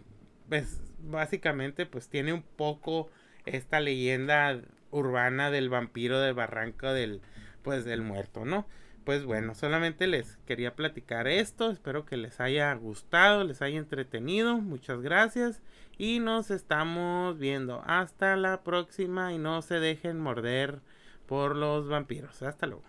pues 0.47 0.79
básicamente 0.99 1.87
pues 1.87 2.07
tiene 2.07 2.33
un 2.33 2.43
poco 2.43 3.09
esta 3.45 3.79
leyenda 3.79 4.61
urbana 4.95 5.51
del 5.51 5.69
vampiro 5.69 6.19
del 6.19 6.33
barranco 6.33 6.93
del 6.93 7.21
pues 7.61 7.83
del 7.83 8.01
muerto, 8.01 8.45
¿no? 8.45 8.65
Pues 9.03 9.25
bueno, 9.25 9.53
solamente 9.53 10.07
les 10.07 10.37
quería 10.47 10.75
platicar 10.75 11.27
esto, 11.27 11.69
espero 11.69 12.05
que 12.05 12.17
les 12.17 12.39
haya 12.39 12.73
gustado, 12.73 13.43
les 13.43 13.61
haya 13.61 13.77
entretenido, 13.77 14.57
muchas 14.57 15.01
gracias 15.01 15.61
y 15.97 16.19
nos 16.19 16.49
estamos 16.49 17.37
viendo. 17.37 17.83
Hasta 17.85 18.35
la 18.35 18.63
próxima 18.63 19.33
y 19.33 19.37
no 19.37 19.61
se 19.61 19.79
dejen 19.79 20.19
morder 20.19 20.79
por 21.27 21.55
los 21.55 21.87
vampiros. 21.87 22.41
Hasta 22.41 22.67
luego. 22.67 22.85